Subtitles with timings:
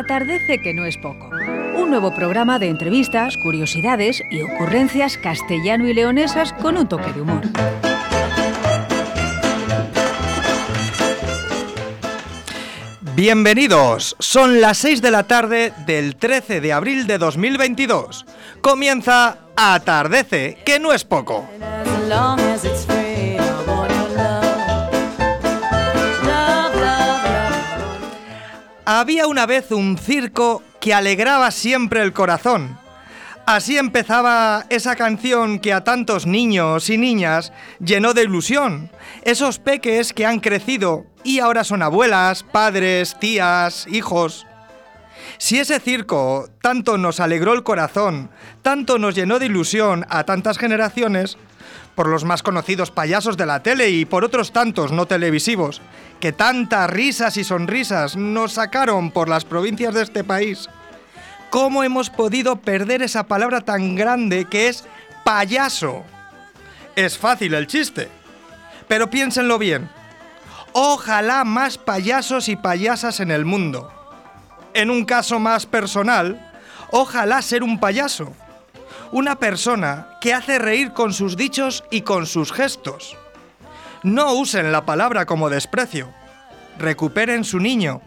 [0.00, 1.28] Atardece que no es poco.
[1.76, 7.20] Un nuevo programa de entrevistas, curiosidades y ocurrencias castellano y leonesas con un toque de
[7.20, 7.42] humor.
[13.14, 18.24] Bienvenidos, son las 6 de la tarde del 13 de abril de 2022.
[18.62, 21.46] Comienza Atardece, que no es poco.
[28.92, 32.76] Había una vez un circo que alegraba siempre el corazón.
[33.46, 38.90] Así empezaba esa canción que a tantos niños y niñas llenó de ilusión.
[39.22, 44.44] Esos peques que han crecido y ahora son abuelas, padres, tías, hijos.
[45.38, 48.28] Si ese circo tanto nos alegró el corazón,
[48.60, 51.38] tanto nos llenó de ilusión a tantas generaciones,
[51.94, 55.82] por los más conocidos payasos de la tele y por otros tantos no televisivos,
[56.20, 60.68] que tantas risas y sonrisas nos sacaron por las provincias de este país.
[61.48, 64.84] ¿Cómo hemos podido perder esa palabra tan grande que es
[65.24, 66.04] payaso?
[66.94, 68.08] Es fácil el chiste,
[68.86, 69.88] pero piénsenlo bien.
[70.72, 73.92] Ojalá más payasos y payasas en el mundo.
[74.74, 76.52] En un caso más personal,
[76.92, 78.32] ojalá ser un payaso.
[79.10, 83.16] Una persona que hace reír con sus dichos y con sus gestos.
[84.02, 86.08] No usen la palabra como desprecio.
[86.78, 88.00] Recuperen su niño.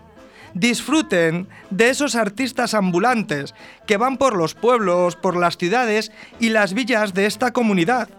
[0.55, 3.53] Disfruten de esos artistas ambulantes
[3.85, 8.09] que van por los pueblos, por las ciudades y las villas de esta comunidad.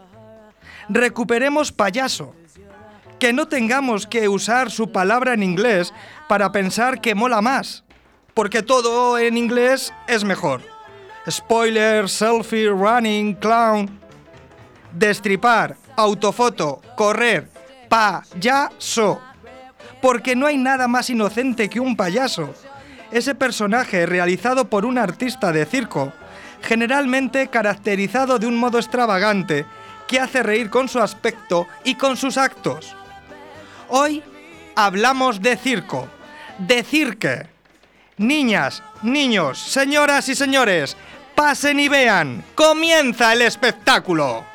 [0.88, 2.34] Recuperemos payaso.
[3.18, 5.92] Que no tengamos que usar su palabra en inglés
[6.28, 7.82] para pensar que mola más.
[8.34, 10.62] Porque todo en inglés es mejor.
[11.28, 13.98] Spoiler, selfie, running, clown.
[14.92, 17.48] Destripar, autofoto, correr,
[17.94, 19.21] payaso.
[20.03, 22.53] Porque no hay nada más inocente que un payaso.
[23.12, 26.12] Ese personaje realizado por un artista de circo,
[26.62, 29.65] generalmente caracterizado de un modo extravagante,
[30.09, 32.97] que hace reír con su aspecto y con sus actos.
[33.88, 34.22] Hoy
[34.75, 36.09] hablamos de circo,
[36.59, 37.47] de cirque.
[38.16, 40.97] Niñas, niños, señoras y señores,
[41.34, 44.53] pasen y vean, comienza el espectáculo.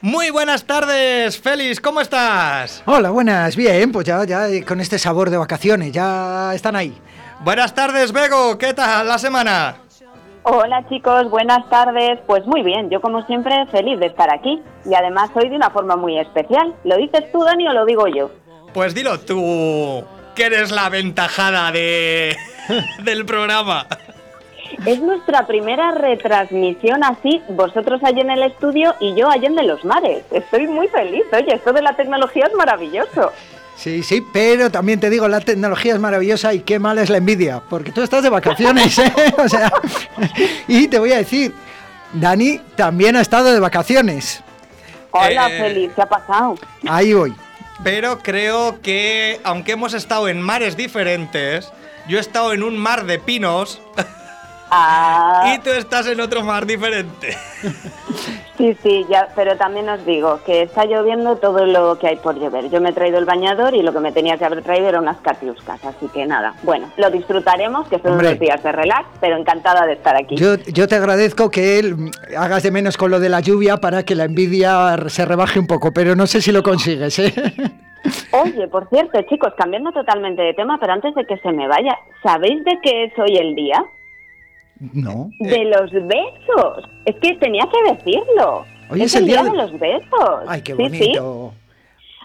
[0.00, 2.84] Muy buenas tardes, Félix, ¿cómo estás?
[2.86, 6.96] Hola, buenas, bien, pues ya, ya con este sabor de vacaciones, ya están ahí.
[7.40, 9.78] Buenas tardes, Bego, ¿qué tal la semana?
[10.44, 12.20] Hola chicos, buenas tardes.
[12.26, 15.70] Pues muy bien, yo como siempre feliz de estar aquí y además hoy de una
[15.70, 16.74] forma muy especial.
[16.84, 18.30] ¿Lo dices tú, Dani, o lo digo yo?
[18.72, 20.04] Pues dilo tú,
[20.36, 22.36] que eres la aventajada de...
[23.02, 23.86] del programa.
[24.86, 29.62] Es nuestra primera retransmisión así, vosotros allí en el estudio y yo allá en de
[29.64, 30.24] los mares.
[30.30, 33.32] Estoy muy feliz, oye, esto de la tecnología es maravilloso.
[33.76, 37.18] Sí, sí, pero también te digo, la tecnología es maravillosa y qué mal es la
[37.18, 39.12] envidia, porque tú estás de vacaciones, ¿eh?
[39.38, 39.72] O sea,
[40.68, 41.54] y te voy a decir,
[42.12, 44.42] Dani también ha estado de vacaciones.
[45.12, 46.56] Hola, Eh, feliz, ¿qué ha pasado?
[46.88, 47.34] Ahí voy.
[47.84, 51.70] Pero creo que, aunque hemos estado en mares diferentes,
[52.08, 53.80] yo he estado en un mar de pinos
[54.70, 57.36] Ah, y tú estás en otro mar diferente.
[58.56, 62.38] sí, sí, ya, pero también os digo que está lloviendo todo lo que hay por
[62.38, 62.68] llover.
[62.70, 65.00] Yo me he traído el bañador y lo que me tenía que haber traído era
[65.00, 66.54] unas catiuscas, así que nada.
[66.62, 68.28] Bueno, lo disfrutaremos, que son Hombre.
[68.28, 70.36] unos días de relax, pero encantada de estar aquí.
[70.36, 74.02] Yo, yo te agradezco que él hagas de menos con lo de la lluvia para
[74.04, 77.32] que la envidia se rebaje un poco, pero no sé si lo consigues, ¿eh?
[78.30, 81.98] Oye, por cierto, chicos, cambiando totalmente de tema, pero antes de que se me vaya,
[82.22, 83.84] ¿sabéis de qué es hoy el día?
[84.80, 85.30] No.
[85.40, 86.84] De los besos.
[87.04, 88.64] Es que tenía que decirlo.
[88.90, 90.40] Hoy es, es el día día de- de los besos.
[90.46, 90.98] Ay, qué Sí, sí.
[90.98, 91.54] bonito.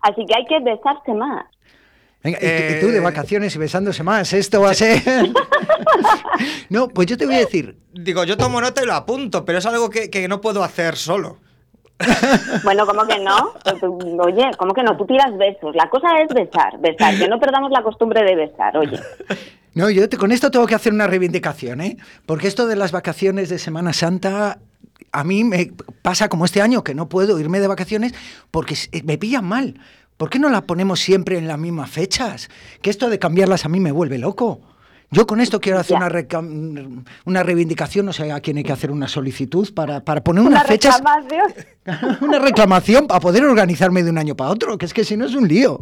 [0.01, 1.45] Así que hay que besarse más.
[2.23, 5.01] Venga, y, tú de eh, vacaciones y besándose más, esto va a ser...
[6.69, 7.75] no, pues yo te voy a decir...
[7.94, 10.95] Digo, yo tomo nota y lo apunto, pero es algo que, que no puedo hacer
[10.95, 11.38] solo.
[12.63, 13.53] Bueno, ¿cómo que no?
[13.63, 14.95] Pues oye, ¿cómo que no?
[14.97, 15.75] Tú tiras besos.
[15.75, 17.17] La cosa es besar, besar.
[17.17, 19.00] Que no perdamos la costumbre de besar, oye.
[19.75, 21.98] No, yo con esto tengo que hacer una reivindicación, ¿eh?
[22.25, 24.60] Porque esto de las vacaciones de Semana Santa
[25.12, 25.72] a mí me
[26.02, 28.14] pasa como este año, que no puedo irme de vacaciones
[28.52, 29.80] porque me pillan mal.
[30.18, 32.50] ¿Por qué no la ponemos siempre en las mismas fechas?
[32.81, 34.62] Que esto de cambiarlas a mí me vuelve loco.
[35.12, 36.10] Yo con esto quiero hacer una,
[37.25, 40.66] una reivindicación, no sé a quién hay que hacer una solicitud para, para poner unas
[40.66, 41.00] fechas.
[42.22, 45.25] una reclamación para poder organizarme de un año para otro, que es que si no
[45.25, 45.80] es un lío.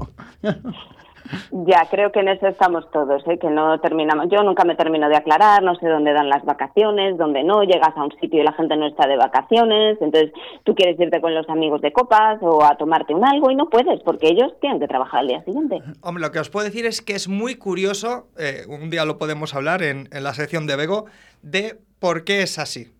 [1.51, 3.37] Ya, creo que en eso estamos todos, ¿eh?
[3.37, 4.27] que no terminamos.
[4.29, 7.95] Yo nunca me termino de aclarar, no sé dónde dan las vacaciones, dónde no, llegas
[7.95, 10.31] a un sitio y la gente no está de vacaciones, entonces
[10.63, 13.69] tú quieres irte con los amigos de copas o a tomarte un algo y no
[13.69, 15.81] puedes porque ellos tienen que trabajar al día siguiente.
[16.01, 19.17] Hombre, lo que os puedo decir es que es muy curioso, eh, un día lo
[19.17, 21.05] podemos hablar en, la sección de Bego,
[21.41, 22.91] de por qué es así.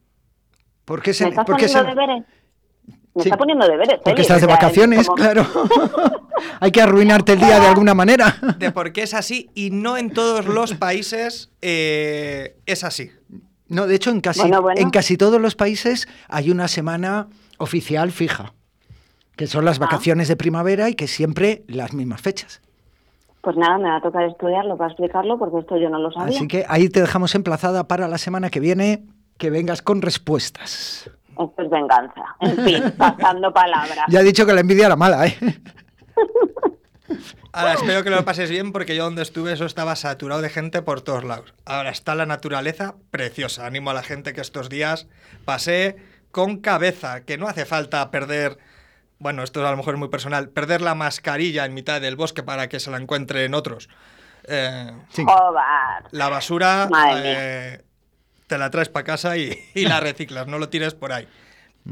[0.85, 2.23] ¿Por qué se, ¿Me estás ¿por deberes?
[3.13, 3.99] Me está poniendo deberes.
[4.03, 5.45] Porque estás de vacaciones, claro.
[6.59, 8.37] Hay que arruinarte el día de alguna manera.
[8.57, 13.11] De por qué es así y no en todos los países eh, es así.
[13.67, 17.27] No, de hecho, en casi, en casi todos los países hay una semana
[17.57, 18.53] oficial fija,
[19.37, 19.85] que son las ah.
[19.85, 22.61] vacaciones de primavera y que siempre las mismas fechas.
[23.41, 26.35] Pues nada, me va a tocar estudiarlo para explicarlo porque esto yo no lo sabía.
[26.35, 29.03] Así que ahí te dejamos emplazada para la semana que viene,
[29.37, 31.09] que vengas con respuestas.
[31.31, 32.23] Esto es venganza.
[32.39, 34.05] En fin, pasando palabras.
[34.09, 35.37] Ya he dicho que la envidia era mala, ¿eh?
[37.53, 40.81] Ahora, espero que lo pases bien porque yo donde estuve eso estaba saturado de gente
[40.81, 41.53] por todos lados.
[41.65, 43.65] Ahora está la naturaleza preciosa.
[43.65, 45.07] Animo a la gente que estos días
[45.43, 45.97] pase
[46.31, 48.57] con cabeza, que no hace falta perder,
[49.19, 52.41] bueno, esto a lo mejor es muy personal, perder la mascarilla en mitad del bosque
[52.41, 53.89] para que se la encuentren otros.
[54.45, 54.91] Eh,
[56.11, 57.81] la basura eh,
[58.51, 61.25] te la traes para casa y, la reciclas, no lo tires por ahí.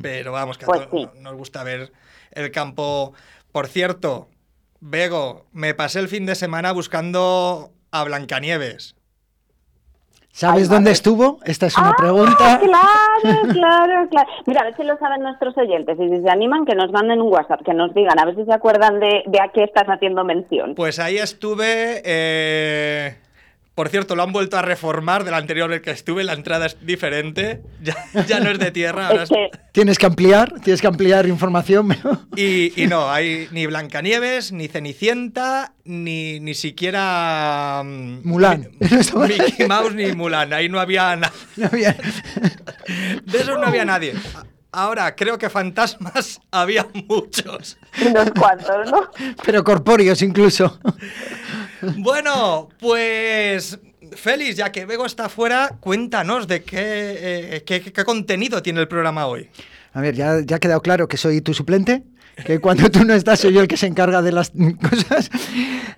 [0.02, 1.94] Pero vamos, que a pues todos nos gusta ver
[2.32, 3.14] el campo.
[3.54, 4.28] Por cierto,
[4.82, 8.96] Bego, me pasé el fin de semana buscando a Blancanieves.
[10.32, 11.40] ¿Sabes dónde estuvo?
[11.44, 12.60] Esta es una ah, pregunta.
[13.22, 14.30] Claro, claro, claro.
[14.46, 17.22] Mira, a ver si lo saben nuestros oyentes y si se animan que nos manden
[17.22, 19.88] un WhatsApp, que nos digan, a ver si se acuerdan de, de a qué estás
[19.88, 20.76] haciendo mención.
[20.76, 22.02] Pues ahí estuve...
[22.04, 23.29] Eh
[23.80, 26.76] por cierto, lo han vuelto a reformar del anterior el que estuve, la entrada es
[26.86, 27.62] diferente,
[28.28, 29.10] ya, no es de tierra.
[29.72, 31.96] Tienes que ampliar, tienes que ampliar información.
[32.36, 37.82] y, no, hay ni Blancanieves, ni Cenicienta, ni, ni siquiera...
[37.86, 38.70] Mm, Mulan.
[38.82, 41.32] Mickey Mouse ni Mulan, ahí no había nada.
[41.56, 44.14] De eso no había nadie.
[44.74, 47.78] Ahora, creo que fantasmas había muchos.
[48.06, 49.10] Unos cuantos, ¿no?
[49.46, 50.82] Pero corpóreos incluso.
[51.98, 53.80] Bueno, pues
[54.16, 59.50] Félix, ya que Bego está fuera, cuéntanos de qué, eh, contenido tiene el programa hoy.
[59.94, 62.04] A ver, ya, ya ha quedado claro que soy tu suplente
[62.46, 64.52] que cuando tú no estás soy yo el que se encarga de las
[64.90, 65.30] cosas.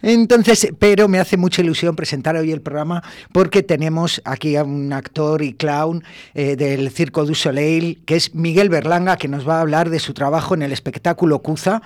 [0.02, 4.92] Entonces, pero me hace mucha ilusión presentar hoy el programa porque tenemos aquí a un
[4.94, 9.58] actor y clown eh, del Circo du Soleil, que es Miguel Berlanga, que nos va
[9.58, 11.82] a hablar de su trabajo en el espectáculo Cuza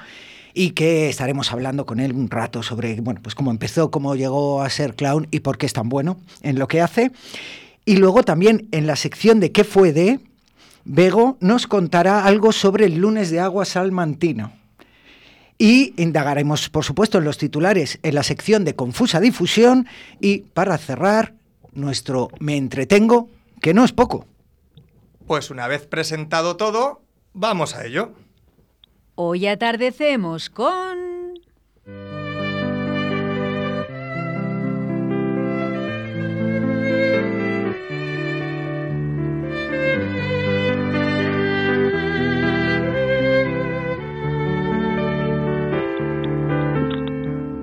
[0.55, 4.63] y que estaremos hablando con él un rato sobre bueno, pues cómo empezó, cómo llegó
[4.63, 7.11] a ser clown y por qué es tan bueno en lo que hace.
[7.83, 10.19] Y luego también en la sección de qué fue de,
[10.85, 14.53] Bego nos contará algo sobre el lunes de agua salmantino.
[15.57, 19.87] Y indagaremos, por supuesto, en los titulares en la sección de confusa difusión
[20.21, 21.33] y, para cerrar,
[21.73, 23.29] nuestro me entretengo,
[23.61, 24.25] que no es poco.
[25.27, 27.01] Pues una vez presentado todo,
[27.33, 28.13] vamos a ello.
[29.17, 31.05] Hoy atardecemos con...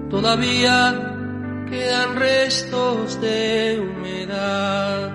[0.09, 5.13] Todavía quedan restos de humedad.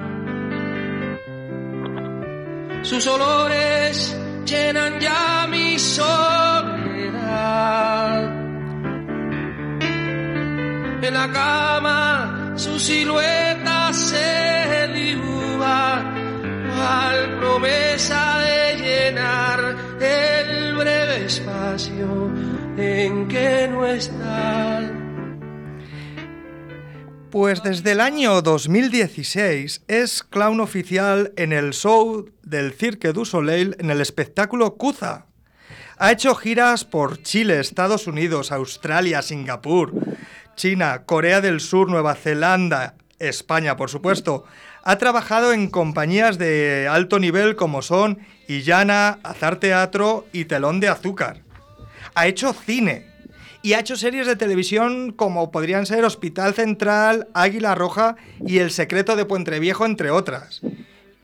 [2.84, 4.15] Sus olores
[4.48, 6.08] llenan ya mi soledad.
[11.04, 16.00] En la cama su silueta se dibuja
[17.10, 19.60] al promesa de llenar
[20.00, 22.32] el breve espacio
[22.77, 25.06] en que no está.
[27.39, 33.75] Pues desde el año 2016 es clown oficial en el show del Cirque du Soleil
[33.77, 35.27] en el espectáculo Cuza.
[36.00, 39.94] Ha hecho giras por Chile, Estados Unidos, Australia, Singapur,
[40.56, 44.46] China, Corea del Sur, Nueva Zelanda, España, por supuesto.
[44.84, 48.17] Ha trabajado en compañías de alto nivel como son
[48.48, 51.44] Illana, Azar Teatro y Telón de Azúcar.
[52.15, 53.06] Ha hecho cine
[53.67, 58.71] y ha hecho series de televisión como podrían ser Hospital Central, Águila Roja y El
[58.71, 60.62] Secreto de Puente Viejo, entre otras.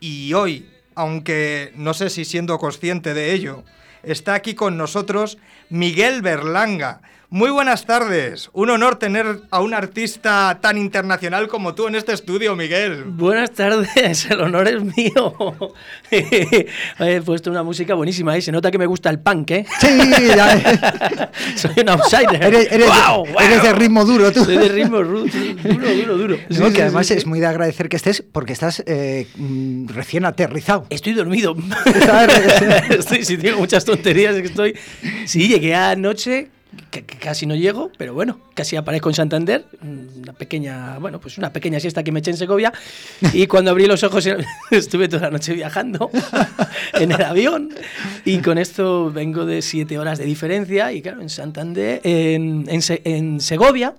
[0.01, 3.63] Y hoy, aunque no sé si siendo consciente de ello,
[4.03, 5.38] está aquí con nosotros
[5.69, 7.01] Miguel Berlanga,
[7.33, 8.51] muy buenas tardes.
[8.53, 13.05] Un honor tener a un artista tan internacional como tú en este estudio, Miguel.
[13.05, 15.33] Buenas tardes, el honor es mío.
[16.11, 18.41] He puesto una música buenísima, ¿eh?
[18.43, 19.65] se nota que me gusta el punk, ¿eh?
[19.81, 19.87] Sí,
[20.27, 21.31] ya.
[21.55, 22.35] Soy un outsider.
[22.43, 23.25] Eres, eres, de, guau.
[23.41, 24.45] eres de ritmo duro, tú.
[24.45, 25.27] Soy de ritmo ru-
[25.63, 26.37] duro, duro, duro.
[26.49, 27.27] No, Sí, que sí, además sí, es sí.
[27.29, 30.85] muy de agradecer que estés porque estás eh, mm, recién aterrizado.
[30.91, 31.55] Estoy dormido.
[32.91, 34.77] Estoy, si digo muchas tonterías, es que estoy...
[35.25, 36.49] Sí, llegué anoche,
[36.92, 41.51] que, casi no llego, pero bueno, casi aparezco en Santander, una pequeña, bueno, pues una
[41.51, 42.72] pequeña siesta que me eché en Segovia,
[43.34, 44.27] y cuando abrí los ojos
[44.72, 46.10] estuve toda la noche viajando
[46.94, 47.70] en el avión,
[48.25, 52.82] y con esto vengo de siete horas de diferencia, y claro, en Santander, en, en,
[52.82, 53.96] Se- en Segovia,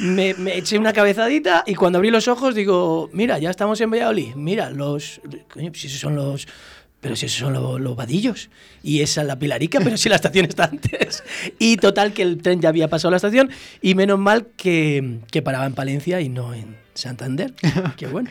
[0.00, 3.90] me, me eché una cabezadita, y cuando abrí los ojos digo, mira, ya estamos en
[3.90, 5.20] Valladolid, mira, los,
[5.52, 6.46] coño, pues son los...
[7.00, 8.50] Pero si esos son lo- los, vadillos.
[8.82, 11.22] Y esa es la Pilarica, pero si la estación está antes.
[11.58, 13.50] Y total, que el tren ya había pasado la estación.
[13.80, 17.52] Y menos mal que, que paraba en Palencia y no en Santander.
[17.96, 18.30] Qué bueno.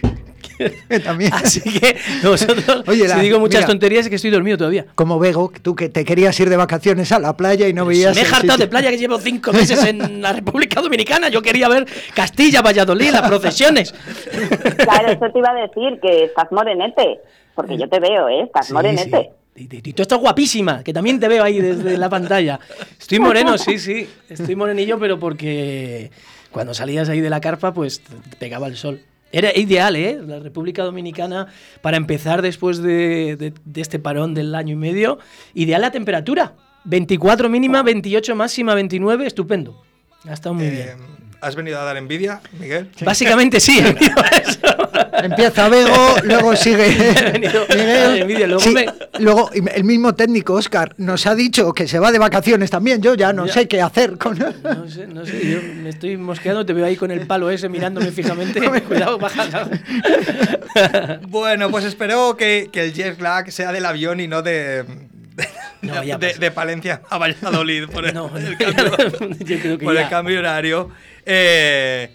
[1.04, 1.34] También.
[1.34, 3.68] Así que vosotros, Oye, si digo muchas mira.
[3.68, 4.86] tonterías, es que estoy dormido todavía.
[4.96, 7.92] Como Vego, tú que te querías ir de vacaciones a la playa y no Pero
[7.96, 8.16] si veías.
[8.16, 8.58] me he hartado sitio.
[8.58, 11.30] de playa que llevo cinco meses en la República Dominicana.
[11.30, 13.94] Yo quería ver Castilla, Valladolid, las procesiones.
[14.78, 17.20] Claro, eso te iba a decir, que estás morenete.
[17.56, 18.44] Porque yo te veo, ¿eh?
[18.46, 19.32] Estás Sí, morenete.
[19.56, 19.68] sí.
[19.72, 22.60] Y tú estás guapísima, que también te veo ahí desde la pantalla.
[22.98, 24.08] Estoy moreno, sí, sí.
[24.30, 26.10] Estoy morenillo, pero porque
[26.51, 29.01] cuando salías ahí de la carpa, pues te pegaba el sol.
[29.32, 30.20] Era ideal, ¿eh?
[30.25, 31.48] La República Dominicana,
[31.82, 35.20] para empezar después de, de- de este parón del año y medio,
[35.53, 36.53] ideal la temperatura.
[36.86, 39.84] 24 mínima, 28 máxima, 29, estupendo.
[40.27, 41.20] Ha estado muy Eh, bien.
[41.41, 42.89] ¿Has venido a dar envidia, Miguel?
[43.06, 44.60] Básicamente sí, he venido a eso.
[45.24, 46.96] Empieza Vego, luego sigue.
[47.70, 48.86] Dar envidia, luego Sí, me-
[49.20, 53.01] luego, el mismo técnico, Oscar, nos ha dicho que se va de vacaciones también.
[53.01, 53.53] Yo ya no Ya.
[53.53, 54.38] sé qué hacer con.
[54.39, 57.70] No sé, no sé, yo me estoy mosqueando, te veo ahí con el palo ese
[57.70, 58.60] mirándome fijamente.
[58.88, 59.70] Cuidado, baja.
[61.27, 64.86] Bueno, pues espero que, que el jet lag sea del avión y no de,
[65.82, 68.91] No, de, de- Palencia a Valladolid por el, No, el cambio,
[69.39, 70.89] yo creo que por el cambio horario.
[71.25, 72.10] Eh,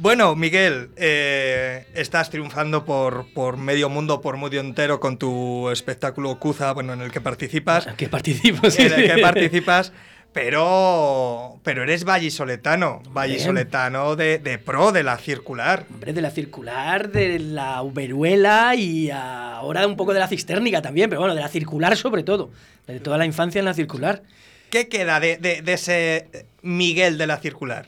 [0.00, 6.38] bueno, Miguel, eh, estás triunfando por, por medio mundo, por medio entero con tu espectáculo
[6.38, 7.86] Cuza, bueno, en el que participas.
[7.96, 8.82] Que participo, sí.
[8.82, 9.92] en el que participas,
[10.32, 15.84] pero, pero eres vallisoletano, vallisoletano de, de pro, de la circular.
[15.90, 21.10] Hombre, de la circular, de la uberuela y ahora un poco de la cistérnica también,
[21.10, 22.50] pero bueno, de la circular sobre todo.
[22.86, 24.22] De toda la infancia en la circular.
[24.70, 26.26] ¿Qué queda de, de- de ese
[26.62, 27.86] Miguel de la circular?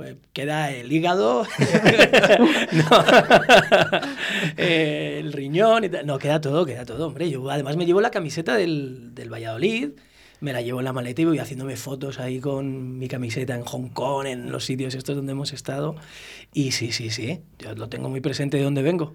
[0.00, 1.46] Pues queda el hígado,
[2.72, 3.04] no.
[4.56, 6.06] Eh, el riñón, y tal.
[6.06, 7.28] no, queda todo, queda todo, hombre.
[7.28, 9.90] Yo además me llevo la camiseta del, del Valladolid,
[10.40, 13.62] me la llevo en la maleta y voy haciéndome fotos ahí con mi camiseta en
[13.62, 15.96] Hong Kong, en los sitios estos donde hemos estado.
[16.54, 19.14] Y sí, sí, sí, yo lo tengo muy presente de dónde vengo.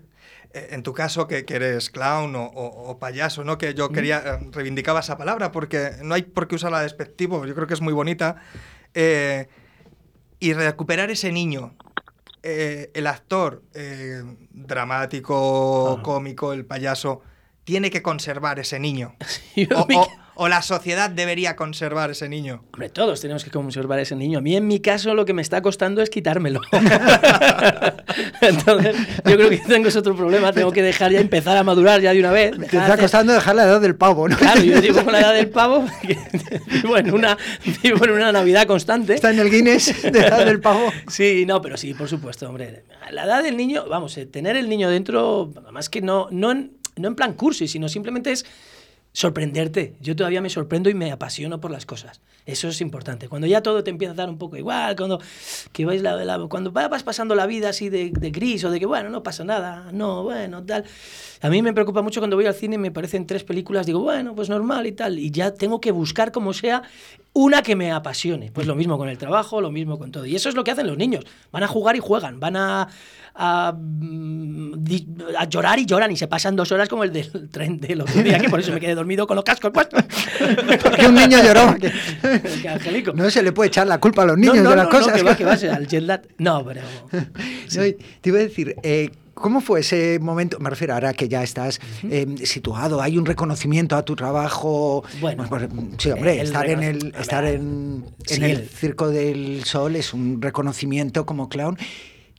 [0.54, 3.58] Eh, En tu caso, que, que eres clown o, o- o payaso, ¿no?
[3.58, 7.56] Que yo quería, eh, reivindicaba esa palabra porque no hay por qué usarla despectivo, yo
[7.56, 8.36] creo que es muy bonita.
[8.94, 9.48] Eh,
[10.46, 11.74] y recuperar ese niño,
[12.44, 14.22] eh, el actor eh,
[14.52, 16.04] dramático, Ah.
[16.04, 17.22] cómico, el payaso,
[17.64, 19.16] tiene que conservar ese niño.
[19.76, 22.64] O, o- o la sociedad debería conservar ese niño.
[22.74, 24.40] Hombre, todos tenemos que conservar ese niño.
[24.40, 26.60] A mí, en mi caso, lo que me está costando es quitármelo.
[28.42, 30.52] Entonces, yo creo que tengo ese otro problema.
[30.52, 32.52] Tengo que dejar ya empezar a madurar ya de una vez.
[32.70, 34.38] Te está costando dejar la edad del pavo, ¿no?
[34.38, 36.18] Claro, yo llevo con la edad del pavo, porque
[36.68, 37.38] vivo en una,
[37.82, 39.16] vivo en una Navidad constante.
[39.16, 40.92] Está en el Guinness de edad del pavo.
[41.08, 42.84] Sí, no, pero sí, por supuesto, hombre.
[43.12, 46.72] La edad del niño, vamos, eh, tener el niño dentro, además que no, no, en,
[46.98, 48.46] no en plan cursi, sino simplemente es
[49.16, 49.96] sorprenderte.
[50.02, 52.22] Yo todavía me sorprendo y me apasiono por las cosas.
[52.46, 53.28] Eso es importante.
[53.28, 55.20] Cuando ya todo te empieza a dar un poco igual, cuando,
[55.72, 58.70] que vais la, la- cuando va- vas pasando la vida así de, de gris o
[58.70, 60.84] de que, bueno, no pasa nada, no, bueno, tal.
[61.42, 64.00] A mí me preocupa mucho cuando voy al cine y me parecen tres películas, digo,
[64.02, 65.18] bueno, pues normal y tal.
[65.18, 66.84] Y ya tengo que buscar como sea
[67.34, 68.52] una que me apasione.
[68.52, 70.26] Pues lo mismo con el trabajo, lo mismo con todo.
[70.26, 71.24] Y eso es lo que hacen los niños.
[71.52, 72.88] Van a jugar y juegan, van a,
[73.36, 74.74] a, mm,
[75.38, 78.22] a llorar y lloran y se pasan dos horas como el del tren del otro
[78.24, 80.04] día, que por eso me quedé dormido con los cascos puestos.
[80.82, 81.76] Porque un niño lloró.
[82.62, 83.14] que- Angélico.
[83.14, 84.92] No se le puede echar la culpa a los niños no, no, de las no,
[84.92, 85.08] cosas.
[85.10, 86.22] No, que va, que va, al jet lag.
[86.38, 86.82] No, pero...
[88.22, 90.60] Te iba a decir, eh, ¿Cómo fue ese momento?
[90.62, 95.04] Me refiero ahora que ya estás eh, situado, hay un reconocimiento a tu trabajo.
[95.20, 99.10] Bueno, Pues, sí, hombre, el estar en el estar en, en Sí, el el- Circo
[99.10, 101.78] del Sol es un reconocimiento como clown.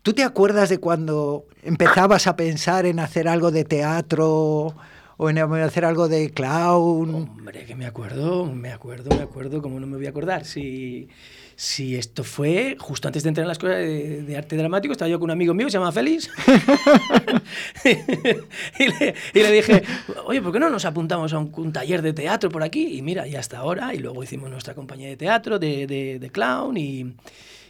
[0.03, 4.75] ¿Tú te acuerdas de cuando empezabas a pensar en hacer algo de teatro
[5.19, 7.15] o en hacer algo de clown?
[7.15, 10.45] Hombre, que me acuerdo, me acuerdo, me acuerdo, como no me voy a acordar.
[10.45, 11.09] Si,
[11.55, 15.19] si esto fue justo antes de entrar en la escuela de, arte dramático, estaba yo
[15.19, 16.29] con un amigo mío que se llama Félix.
[17.85, 19.83] y, le, y le dije,
[20.27, 22.99] oye, ¿por qué no nos apuntamos a un, un taller de teatro por aquí?
[22.99, 26.31] Y mira, y hasta ahora, y luego hicimos nuestra compañía de teatro, de, de- de
[26.31, 27.15] clown, y,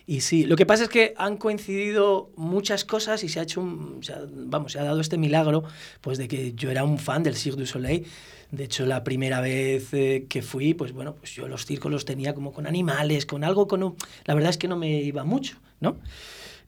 [0.06, 3.60] y sí, lo que pasa es que han coincidido muchas cosas y se ha hecho
[3.60, 4.00] un,
[4.46, 5.64] vamos, se ha dado este milagro,
[6.00, 8.06] pues de que yo era un fan del Cirque du Soleil.
[8.52, 12.04] De hecho, la primera vez eh, que fui, pues bueno, pues yo los circos los
[12.04, 15.25] tenía como con animales, con algo, con un- la verdad es que no me iba
[15.25, 15.96] mucho, ¿no?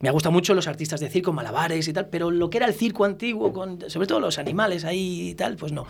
[0.01, 2.67] Me ha gustado mucho los artistas de circo, malabares y tal, pero lo que era
[2.67, 5.85] el circo antiguo, con, sobre todo los animales ahí y tal, pues no.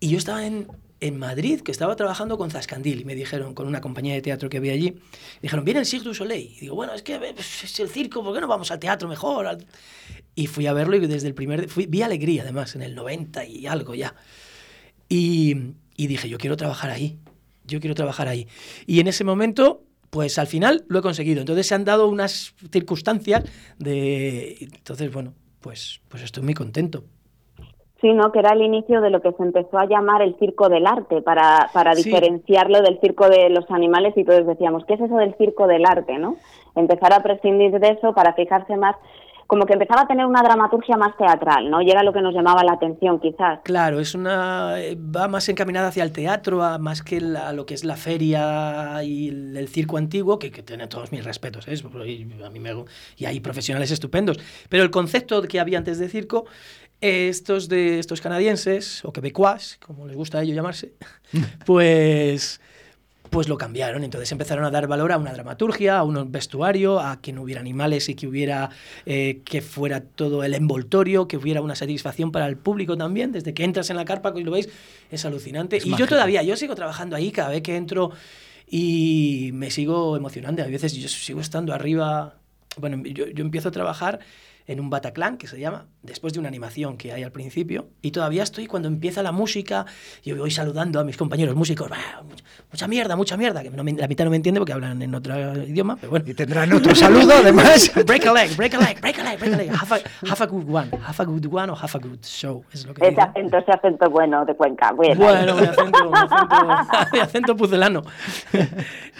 [0.00, 0.66] Y yo estaba en,
[1.02, 4.48] en Madrid, que estaba trabajando con Zascandil, y me dijeron, con una compañía de teatro
[4.48, 4.94] que había allí,
[5.42, 6.54] dijeron, viene el Cirque du Soleil.
[6.56, 9.08] Y digo, bueno, es que pues, es el circo, ¿por qué no vamos al teatro
[9.08, 9.58] mejor?
[10.36, 11.68] Y fui a verlo y desde el primer...
[11.68, 14.14] Fui, vi alegría, además, en el 90 y algo ya.
[15.08, 15.56] Y,
[15.96, 17.18] y dije, yo quiero trabajar ahí,
[17.66, 18.46] yo quiero trabajar ahí.
[18.86, 21.40] Y en ese momento, pues al final lo he conseguido.
[21.40, 23.42] Entonces se han dado unas circunstancias
[23.76, 24.56] de...
[24.60, 27.04] Entonces, bueno, pues, pues estoy muy contento.
[28.02, 28.30] Sí, ¿no?
[28.32, 31.22] Que era el inicio de lo que se empezó a llamar el circo del arte,
[31.22, 32.02] para, para Sí.
[32.10, 35.86] diferenciarlo del circo de los animales y todos decíamos, ¿qué es eso del circo del
[35.86, 36.36] arte, no?
[36.74, 38.96] Empezar a prescindir de eso para fijarse más,
[39.46, 41.80] como que empezaba a tener una dramaturgia más teatral, ¿no?
[41.82, 43.60] Y era lo que nos llamaba la atención, quizás.
[43.62, 47.66] Claro, es una va más encaminada hacia el teatro, a- más que la- a lo
[47.66, 51.68] que es la feria y el, el circo antiguo, que, que tiene todos mis respetos,
[51.68, 51.74] ¿eh?
[52.06, 52.84] y, a mí me-
[53.16, 54.38] y hay profesionales estupendos.
[54.68, 56.46] Pero el concepto que había antes de circo,
[57.02, 60.94] estos de estos canadienses o quebecois, como les gusta a ellos llamarse,
[61.66, 62.60] pues
[63.32, 64.04] pues lo cambiaron.
[64.04, 67.62] Entonces empezaron a dar valor a una dramaturgia, a un vestuario, a que no hubiera
[67.62, 68.68] animales y que hubiera
[69.06, 73.32] eh, que fuera todo el envoltorio, que hubiera una satisfacción para el público también.
[73.32, 74.68] Desde que entras en la carpa y lo veis,
[75.10, 75.78] es alucinante.
[75.78, 76.06] Es y mágico.
[76.06, 78.10] yo todavía, yo sigo trabajando ahí cada vez que entro
[78.68, 80.62] y me sigo emocionando.
[80.62, 82.34] A veces yo sigo estando arriba.
[82.76, 84.20] Bueno, yo, yo empiezo a trabajar
[84.66, 88.10] en un Bataclan, que se llama, después de una animación que hay al principio, y
[88.10, 89.86] todavía estoy cuando empieza la música,
[90.24, 92.22] yo voy saludando a mis compañeros músicos, "Bah,
[92.72, 95.14] mucha, mierda, mucha mierda, que no me- la mitad no me entiende porque hablan en
[95.14, 95.34] otro
[95.64, 96.24] idioma, pero bueno.
[96.28, 97.90] Y tendrán otro saludo además.
[98.06, 100.42] break a leg, break a leg, break a leg, break a leg, have a, have
[100.42, 103.06] a good one, have a good one o have a good show, es lo que
[103.08, 104.92] Ese acento, ese acento bueno de Cuenca.
[104.92, 106.56] Bueno, Bueno, mi acento, mi acento,
[107.12, 108.02] mi acento pucelano.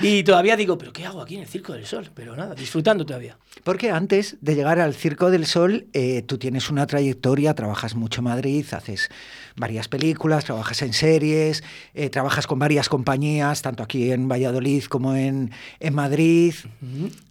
[0.01, 2.11] Y todavía digo, ¿pero qué hago aquí en el Circo del Sol?
[2.15, 3.37] Pero nada, disfrutando todavía.
[3.63, 8.21] Porque antes de llegar al Circo del Sol, eh, tú tienes una trayectoria, trabajas mucho
[8.21, 9.09] en Madrid, haces
[9.57, 11.63] varias películas, trabajas en series,
[11.95, 16.55] eh, trabajas con varias compañías, tanto aquí en Valladolid como en, en Madrid.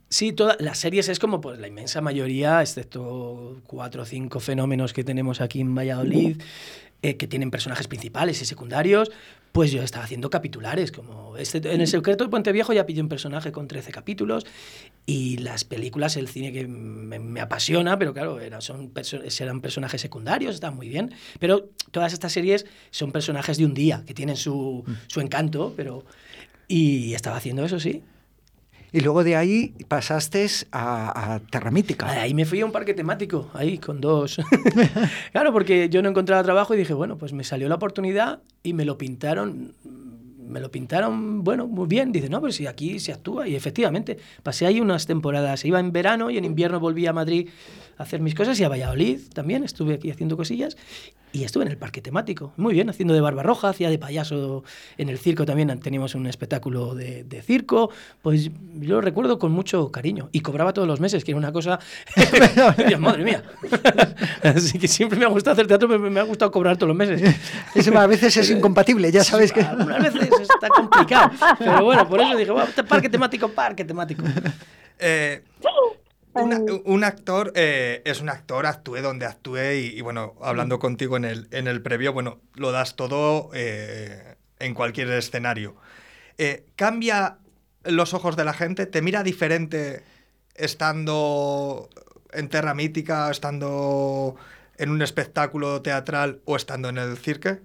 [0.09, 4.91] Sí, todas las series es como pues, la inmensa mayoría, excepto cuatro o cinco fenómenos
[4.91, 6.41] que tenemos aquí en Valladolid,
[7.01, 9.11] eh, que tienen personajes principales y secundarios,
[9.51, 13.01] pues yo estaba haciendo capitulares, como este, en El secreto de Puente Viejo ya pillé
[13.01, 14.45] un personaje con 13 capítulos,
[15.05, 19.59] y las películas, el cine que me, me apasiona, pero claro, era- son perso- eran
[19.61, 24.13] personajes secundarios, están muy bien, pero todas estas series son personajes de un día, que
[24.13, 26.05] tienen su, su encanto, pero...
[26.67, 28.01] Y estaba haciendo eso, sí.
[28.93, 32.09] Y luego de ahí pasaste a, a Terra Mítica.
[32.09, 34.37] Ahí me fui a un parque temático, ahí con dos.
[35.31, 38.73] claro, porque yo no encontraba trabajo y dije, bueno, pues me salió la oportunidad y
[38.73, 39.75] me lo pintaron.
[40.45, 42.11] Me lo pintaron, bueno, muy bien.
[42.11, 43.47] Dice, no, pero si aquí se actúa.
[43.47, 45.63] Y efectivamente, pasé ahí unas temporadas.
[45.63, 47.47] Iba en verano y en invierno volví a Madrid
[47.97, 49.63] a hacer mis cosas y a Valladolid también.
[49.63, 50.75] Estuve aquí haciendo cosillas
[51.33, 52.53] y estuve en el parque temático.
[52.57, 54.63] Muy bien, haciendo de Barbarroja, hacía de payaso
[54.97, 55.79] en el circo también.
[55.79, 57.89] Teníamos un espectáculo de, de circo.
[58.21, 60.29] Pues yo lo recuerdo con mucho cariño.
[60.31, 61.79] Y cobraba todos los meses, que era una cosa.
[62.87, 63.43] Dios, madre mía.
[64.43, 66.97] Así que siempre me ha gustado hacer teatro, pero me ha gustado cobrar todos los
[66.97, 67.35] meses.
[67.75, 69.61] Eso a veces es incompatible, ya sabes que...
[69.61, 71.31] Algunas veces está complicado.
[71.59, 72.51] Pero bueno, por eso dije,
[72.87, 74.23] parque temático, parque temático.
[74.99, 75.41] Eh,
[76.33, 81.17] una- un actor eh, es un actor, actúe donde actúe y, y, bueno, hablando contigo
[81.17, 85.75] en el, en el previo, bueno, lo das todo eh, en cualquier escenario.
[86.37, 87.37] Eh, ¿Cambia
[87.83, 88.85] los ojos de la gente?
[88.85, 90.03] ¿Te mira diferente
[90.55, 91.89] estando
[92.33, 94.35] en Terra Mítica, estando
[94.77, 97.61] en un espectáculo teatral o estando en el cirque?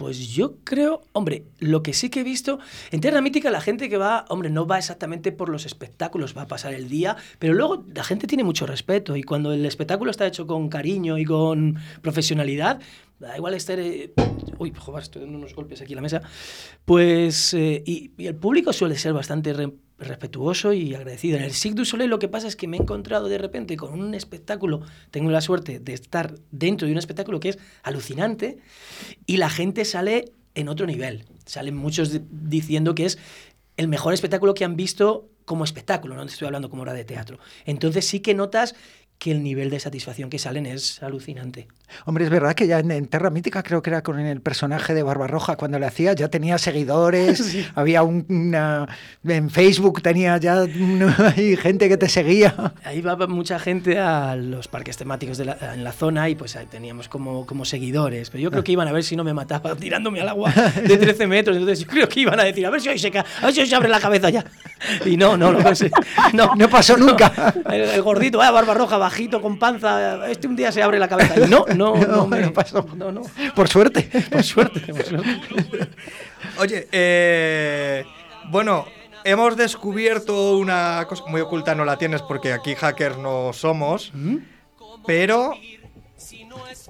[0.00, 2.58] Pues yo creo, hombre, lo que sí que he visto,
[2.90, 6.42] en Tierra Mítica la gente que va, hombre, no va exactamente por los espectáculos, va
[6.42, 10.10] a pasar el día, pero luego la gente tiene mucho respeto y cuando el espectáculo
[10.10, 12.80] está hecho con cariño y con profesionalidad,
[13.18, 13.78] da igual estar...
[13.78, 14.14] eh,
[14.58, 16.22] uy, joder, estoy dando unos golpes aquí en la mesa.
[16.86, 21.36] Pues, eh, y, y el público suele ser bastante re- respetuoso y agradecido.
[21.36, 23.76] En el Cirque du Soleil lo que pasa es que me he encontrado de repente
[23.76, 28.58] con un espectáculo, tengo la suerte de estar dentro de un espectáculo que es alucinante
[29.26, 31.26] y la gente sale en otro nivel.
[31.46, 33.18] Salen muchos diciendo que es
[33.76, 37.38] el mejor espectáculo que han visto como espectáculo, no estoy hablando como obra de teatro.
[37.64, 38.74] Entonces sí que notas
[39.20, 41.68] que el nivel de satisfacción que salen es alucinante.
[42.06, 44.94] Hombre, es verdad que ya en, en Terra Mítica creo que era con el personaje
[44.94, 48.88] de Barbarroja cuando le hacía, ya tenía seguidores, había un, una...
[49.26, 50.62] En Facebook tenía ya
[51.36, 52.72] hay gente que te seguía.
[52.82, 56.56] Ahí va mucha gente a los parques temáticos de la- en la zona y pues
[56.56, 58.30] ahí teníamos como, como seguidores.
[58.30, 60.50] Pero yo creo que iban a ver si no me mataba tirándome al agua
[60.86, 61.56] de 13 metros.
[61.58, 63.54] Entonces yo creo que iban a decir, a ver si hoy se, ca- a ver
[63.54, 64.44] si hoy se abre la cabeza ya.
[65.04, 65.90] Y no, no, no, sé.
[66.32, 67.52] no, No pasó nunca.
[67.70, 71.08] El, el gordito, ah, barba roja, bajito, con panza, este un día se abre la
[71.08, 71.34] cabeza.
[71.36, 72.86] Y no, no, no, No, me, no pasó.
[72.94, 73.22] No, no.
[73.54, 74.08] Por suerte.
[74.30, 75.40] Por suerte, por suerte.
[76.58, 78.04] Oye, eh,
[78.50, 78.86] bueno,
[79.24, 84.12] hemos descubierto una cosa muy oculta, no la tienes porque aquí hackers no somos,
[85.06, 85.54] pero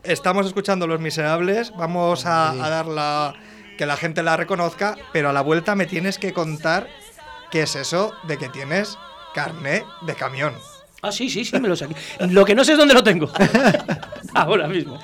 [0.03, 3.35] estamos escuchando Los Miserables, vamos a, a dar la,
[3.79, 6.87] que la gente la reconozca, pero a la vuelta me tienes que contar
[7.51, 8.99] qué es eso de que tienes
[9.35, 10.55] carné de camión.
[11.03, 11.95] Ah, sí, sí, sí, me lo saqué.
[12.29, 13.31] Lo que no sé es dónde lo tengo.
[14.35, 14.95] Ahora mismo.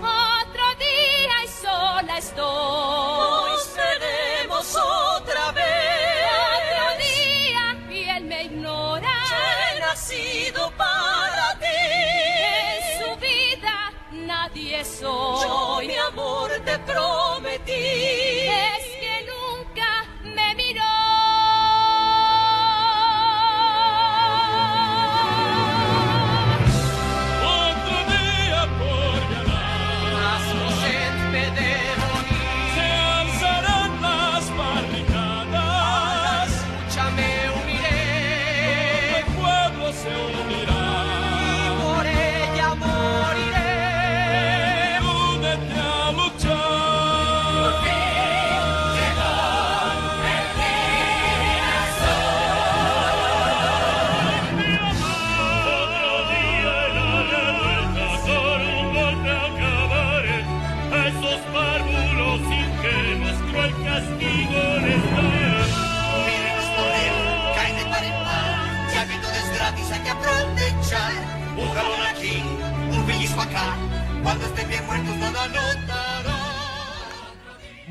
[0.00, 3.50] Otro día y sola estoy.
[3.50, 5.64] Nos veremos otra vez.
[6.54, 9.12] Otro día y él me ignora.
[9.28, 9.36] Yo
[9.76, 11.66] he nacido para ti.
[11.66, 15.48] En su vida nadie soy.
[15.48, 18.39] Yo mi amor te prometí.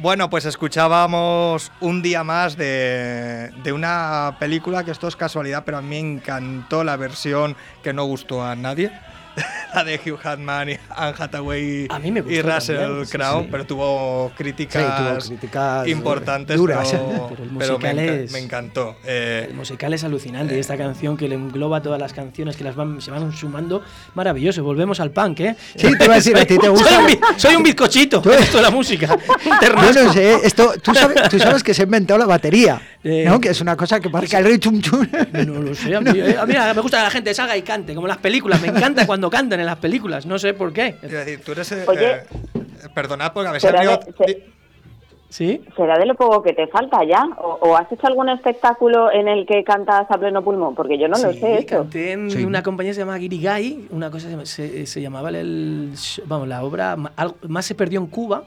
[0.09, 5.83] Bueno, pues escuchábamos un día más de, una película que esto es casualidad, pero a
[5.83, 8.91] mí me encantó la versión que no gustó a nadie.
[9.73, 13.41] La de Hugh Jackman y Anne Hathaway A mí me y Russell también, sí, Crowe,
[13.43, 13.47] sí.
[13.51, 16.87] pero tuvo críticas, Sí, tuvo críticas, eh, importantes, duras.
[16.91, 18.95] pero, Pero el pero me, musical es- me encantó.
[19.05, 20.55] Eh, El musical es alucinante.
[20.55, 23.81] y esta canción que le engloba todas las canciones que las van, se van sumando,
[24.15, 24.63] maravilloso.
[24.63, 25.55] Volvemos al punk, ¿eh?
[25.75, 26.89] Sí, te iba a decir, ¿a ti te gusta?
[26.89, 29.17] Soy un, soy un bizcochito esto de la música.
[29.61, 33.23] Yo no sé, esto, tú, sabes, tú sabes que se ha inventado la batería, Eh,
[33.25, 33.39] ¿no?
[33.39, 35.07] Que es una cosa que marca el rey chum chum.
[35.33, 35.95] No lo sé.
[35.95, 38.09] A mí, eh, a mí me gusta que la gente salga y cante, como en
[38.09, 38.61] las películas.
[38.61, 40.25] Me encanta cuando cantan en las películas.
[40.25, 40.95] No sé por qué.
[41.01, 41.71] decir, tú eres...
[41.71, 42.11] eh, Oye.
[42.11, 42.23] eh,
[42.93, 43.51] perdonad porque a
[44.25, 44.43] di-
[45.29, 45.61] ¿Sí?
[45.75, 47.23] ¿Será de lo poco que te falta ya?
[47.37, 50.73] ¿O, o has hecho algún espectáculo en el que cantas a pleno pulmón?
[50.73, 52.43] Porque yo no lo sé canté en Sí.
[52.45, 55.91] una compañía que se llama Guirigay, una cosa se, se- se llamaba el,
[56.25, 56.95] vamos, la obra
[57.47, 58.43] más se perdió en Cuba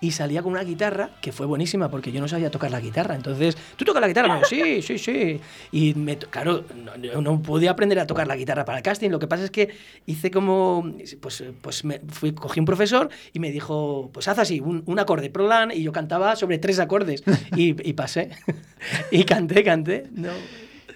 [0.00, 3.14] y salía con una guitarra que fue buenísima porque yo no sabía tocar la guitarra.
[3.14, 4.28] Entonces, ¿tú tocas la guitarra?
[4.28, 5.40] Me dijo, sí, sí, sí.
[5.72, 9.10] Y me, claro, no, yo no podía aprender a tocar la guitarra para el casting.
[9.10, 9.70] Lo que pasa es que
[10.04, 14.60] hice como, pues, pues me fui, cogí un profesor y me dijo, pues haz así,
[14.60, 17.22] un, un acorde, plan, y yo cantaba sobre tres acordes
[17.56, 18.30] y, y pasé.
[19.10, 20.04] y canté, canté.
[20.12, 20.30] No.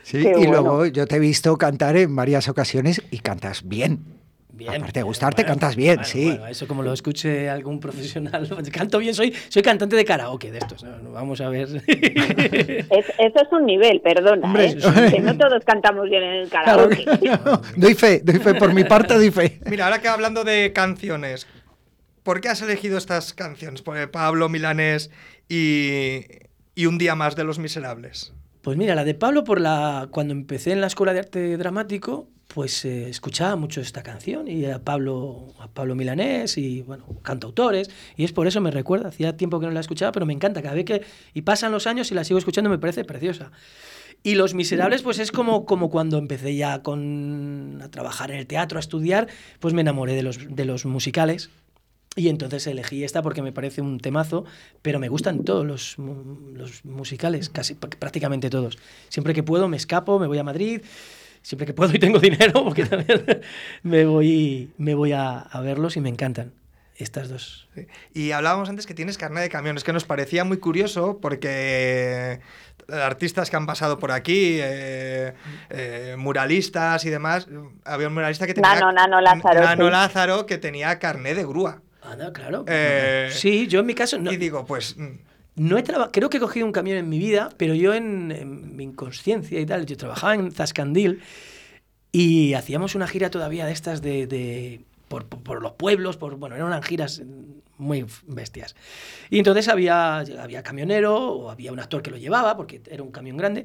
[0.03, 0.51] Sí, Qué y bueno.
[0.53, 4.20] luego yo te he visto cantar en varias ocasiones y cantas bien.
[4.61, 4.75] Bien.
[4.77, 6.25] Aparte de gustarte, Bueno, cantas bien, bueno, sí.
[6.27, 8.47] bueno, eso como lo escuche algún profesional.
[8.73, 10.85] Canto bien, soy, soy cantante de karaoke de estos.
[10.85, 11.67] no, vamos a ver.
[11.89, 14.47] Es- eso es un nivel, perdona.
[14.47, 15.11] Hombre, ¿eh?
[15.11, 17.05] Que no todos cantamos bien en el Claro karaoke.
[17.21, 17.63] que no.
[17.77, 19.61] Doy fe, doy fe, por mi parte doy fe.
[19.69, 21.47] Mira, ahora que hablando de canciones,
[22.23, 23.81] ¿por qué has elegido estas canciones?
[23.83, 25.11] Por Pablo Milanés
[25.49, 26.21] y,
[26.75, 28.35] y Un día más de Los Miserables.
[28.63, 32.29] Pues mira, la de Pablo, por la cuando empecé en la escuela de arte dramático,
[32.53, 37.91] pues eh, escuchaba mucho esta canción y a Pablo, a Pablo Milanés y bueno, cantautores
[38.17, 40.61] y es por eso me recuerda, hacía tiempo que no la escuchaba, pero me encanta,
[40.63, 43.53] cada vez que y pasan los años y la sigo escuchando me parece preciosa.
[44.23, 48.47] Y Los Miserables pues es como, como cuando empecé ya con, a trabajar en el
[48.47, 49.29] teatro, a estudiar,
[49.61, 51.49] pues me enamoré de los, de los musicales
[52.17, 54.45] y entonces elegí esta porque me parece un temazo,
[54.83, 55.97] pero me gustan todos los,
[56.53, 58.77] los musicales, casi pr- prácticamente todos.
[59.09, 60.83] Siempre que puedo me escapo, me voy a Madrid,
[61.43, 63.43] siempre que puedo y tengo dinero, porque también
[63.83, 66.53] me voy, me voy a, a verlos y me encantan
[66.97, 67.69] estas dos.
[68.13, 69.77] Y hablábamos antes que tienes carnet de camión.
[69.77, 72.41] Es que nos parecía muy curioso porque
[72.93, 75.35] artistas que han pasado por aquí, eh,
[75.71, 77.47] eh, muralistas y demás,
[77.85, 78.75] había un muralista que tenía...
[78.75, 79.91] Nano, Nano Lázaro, Nano sí.
[79.91, 81.81] Lázaro que tenía carnet de grúa.
[82.03, 82.65] Anda, claro.
[82.67, 84.97] Eh, Sí, yo en mi caso no, Y digo, pues...
[85.57, 88.85] no he creo que he cogido un camión en mi vida, pero yo en, mi
[88.85, 91.21] inconsciencia y tal, yo trabajaba en Zascandil
[92.13, 96.83] y hacíamos una gira todavía de estas de, por, por- los pueblos, por bueno, eran
[96.83, 97.23] giras
[97.79, 98.77] muy bestias.
[99.31, 103.11] Y entonces había, había camionero o había un actor que lo llevaba, porque era un
[103.11, 103.65] camión grande,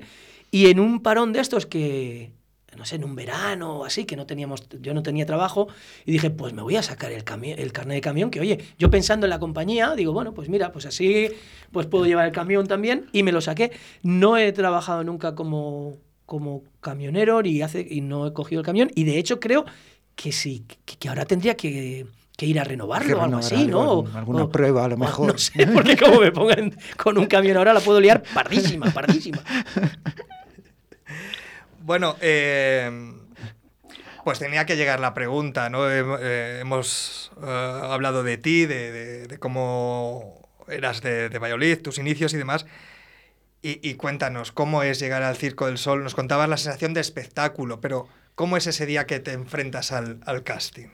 [0.51, 2.31] y en un parón de estos que,
[2.77, 5.67] no sé, en un verano o así, que no teníamos, yo no tenía trabajo,
[6.05, 7.23] y dije, pues me voy a sacar el,
[7.57, 10.71] el carnet de camión, que oye, yo pensando en la compañía, digo, bueno, pues mira,
[10.71, 11.29] pues así
[11.71, 13.71] pues puedo llevar el camión también, y me lo saqué.
[14.03, 18.89] No he trabajado nunca como, como camionero y, hace, y no he cogido el camión,
[18.95, 19.65] y de hecho creo
[20.15, 22.05] que sí, que, que ahora tendría que,
[22.37, 24.05] que ir a renovarlo Que o algo renovar así, ¿no?
[24.15, 25.33] alguna o- prueba, a lo mejor.
[25.33, 29.43] No sé, porque como me pongan con un camión ahora la puedo liar pardísima, pardísima.
[31.85, 32.89] Bueno, eh,
[34.23, 35.87] pues tenía que llegar la pregunta, ¿no?
[35.87, 42.33] Hem- eh, hemos eh, hablado de ti, de, de- cómo eras de, de tus inicios
[42.33, 42.65] y demás.
[43.61, 46.03] Y, y cuéntanos, ¿cómo es llegar al Circo del Sol?
[46.03, 50.21] Nos contabas la sensación de espectáculo, pero ¿cómo es ese día que te enfrentas al,
[50.25, 50.87] al casting?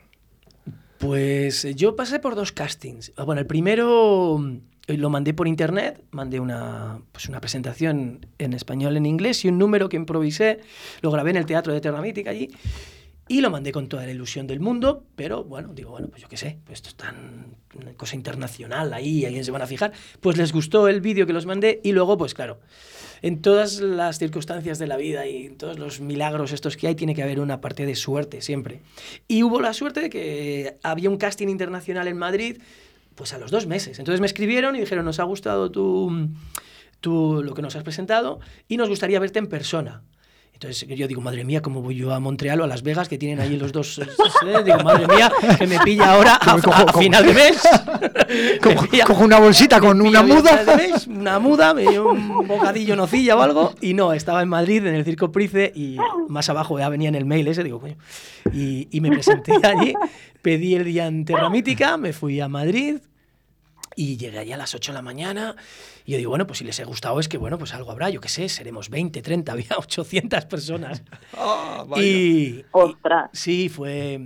[0.98, 3.12] Pues eh, yo pasé por dos castings.
[3.16, 8.52] Ah, Bueno, el primero eh, lo mandé por internet, mandé una, pues una presentación en
[8.52, 10.60] español, en inglés y un número que improvisé,
[11.00, 12.50] lo grabé en el Teatro de Terra Mítica allí
[13.28, 16.28] y lo mandé con toda la ilusión del mundo, pero bueno, digo, bueno, pues yo
[16.28, 19.92] qué sé, pues esto es tan una cosa internacional ahí, alguien se van a fijar,
[20.20, 22.60] pues les gustó el vídeo que los mandé y luego, pues claro,
[23.22, 26.94] en todas las circunstancias de la vida y en todos los milagros estos que hay,
[26.94, 28.82] tiene que haber una parte de suerte siempre.
[29.28, 32.58] Y hubo la suerte de que había un casting internacional en Madrid,
[33.14, 33.98] pues a los dos meses.
[33.98, 36.28] Entonces me escribieron y dijeron, nos ha gustado tu,
[37.00, 40.02] tu- lo que nos has presentado y nos gustaría verte en persona.
[40.62, 43.18] Entonces yo digo, madre mía, ¿cómo voy yo a Montreal o a Las Vegas, que
[43.18, 43.98] tienen ahí los dos?
[43.98, 44.06] eh,
[44.46, 44.62] eh?
[44.64, 47.62] Digo, madre mía, que me pilla ahora a, cojo- a final de mes.
[48.32, 50.56] Me Cojo, pilla- cojo una bolsita con una muda.
[50.58, 54.40] final de mes, una muda, me dio un bocadillo nocilla o algo, y no, estaba
[54.42, 55.96] en Madrid, en el Circo Price, y
[56.28, 57.96] más abajo ya venía en el mail ese, digo, coño,
[58.52, 59.94] y, y me presenté allí,
[60.42, 62.98] pedí el día en Terra Mítica, me fui a Madrid,
[63.96, 65.56] y llegué allí a las 8 de la mañana
[66.04, 68.10] y yo digo, bueno, pues si les he gustado es que, bueno, pues algo habrá,
[68.10, 71.02] yo qué sé, seremos 20, 30, había 800 personas.
[71.86, 72.02] Vaya.
[72.02, 73.30] y, Ostras.
[73.32, 74.20] Sí, fue.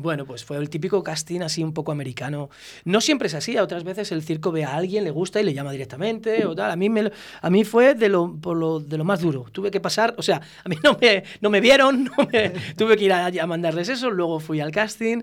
[0.00, 2.50] Bueno, pues fue el típico casting así un poco americano.
[2.84, 5.44] No siempre es así, a otras veces el circo ve a alguien, le gusta y
[5.44, 6.70] le llama directamente o tal.
[6.70, 7.10] A mí, me,
[7.42, 9.46] a mí fue de lo, por lo, de lo más duro.
[9.50, 12.96] Tuve que pasar, o sea, a mí no me, no me vieron, no me- tuve
[12.96, 15.22] que ir a, a mandarles eso, luego fui al casting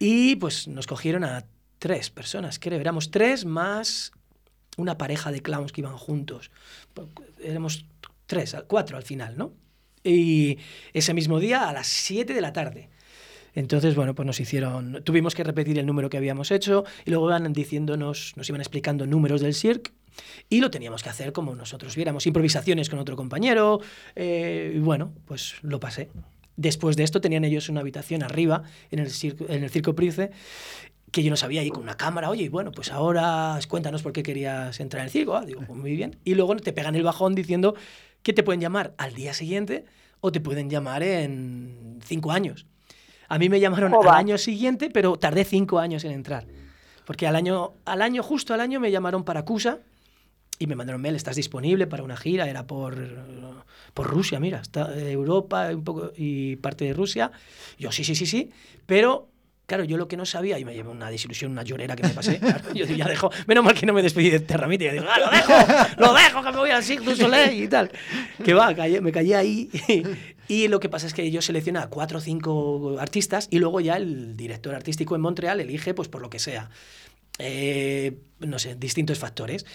[0.00, 1.44] y pues nos cogieron a
[1.78, 2.80] tres personas, creo.
[2.80, 4.10] Éramos tres más
[4.80, 6.50] una pareja de clowns que iban juntos.
[7.42, 7.84] Éramos
[8.26, 9.52] tres, cuatro al final, ¿no?
[10.02, 10.58] Y
[10.92, 12.88] ese mismo día a las 7 de la tarde.
[13.54, 17.28] Entonces, bueno, pues nos hicieron, tuvimos que repetir el número que habíamos hecho y luego
[17.28, 19.90] iban diciéndonos, nos iban explicando números del circo
[20.48, 23.80] y lo teníamos que hacer como nosotros viéramos, improvisaciones con otro compañero
[24.14, 26.10] eh, y bueno, pues lo pasé.
[26.56, 30.30] Después de esto tenían ellos una habitación arriba en el circo, en el circo Price
[31.10, 34.22] que yo no sabía ahí con una cámara, oye, bueno, pues ahora cuéntanos por qué
[34.22, 35.34] querías entrar en el circo.
[35.34, 36.16] Ah, digo, pues muy bien.
[36.24, 37.74] Y luego te pegan el bajón diciendo
[38.22, 39.84] que te pueden llamar al día siguiente
[40.20, 42.66] o te pueden llamar en cinco años.
[43.28, 46.46] A mí me llamaron al año siguiente, pero tardé cinco años en entrar.
[47.06, 49.78] Porque al año, al año, justo al año, me llamaron para Cusa
[50.58, 52.48] y me mandaron mail, ¿estás disponible para una gira?
[52.48, 52.94] Era por,
[53.94, 57.32] por Rusia, mira, está eh, Europa un poco, y parte de Rusia.
[57.78, 58.50] Yo, sí, sí, sí, sí,
[58.86, 59.29] pero...
[59.70, 62.08] Claro, yo lo que no sabía, y me llevó una desilusión, una llorera que me
[62.08, 62.38] pasé.
[62.40, 64.86] claro, yo ya dejo, menos mal que no me despedí de Terramite.
[64.86, 65.52] Yo digo, ah, lo dejo,
[65.96, 67.88] lo dejo, que me voy al Cirque Soleil y tal.
[68.44, 69.70] Que va, me callé ahí.
[70.48, 73.78] Y lo que pasa es que yo selecciono a cuatro o cinco artistas y luego
[73.78, 76.68] ya el director artístico en Montreal elige, pues por lo que sea.
[77.38, 79.66] Eh, no sé, distintos factores.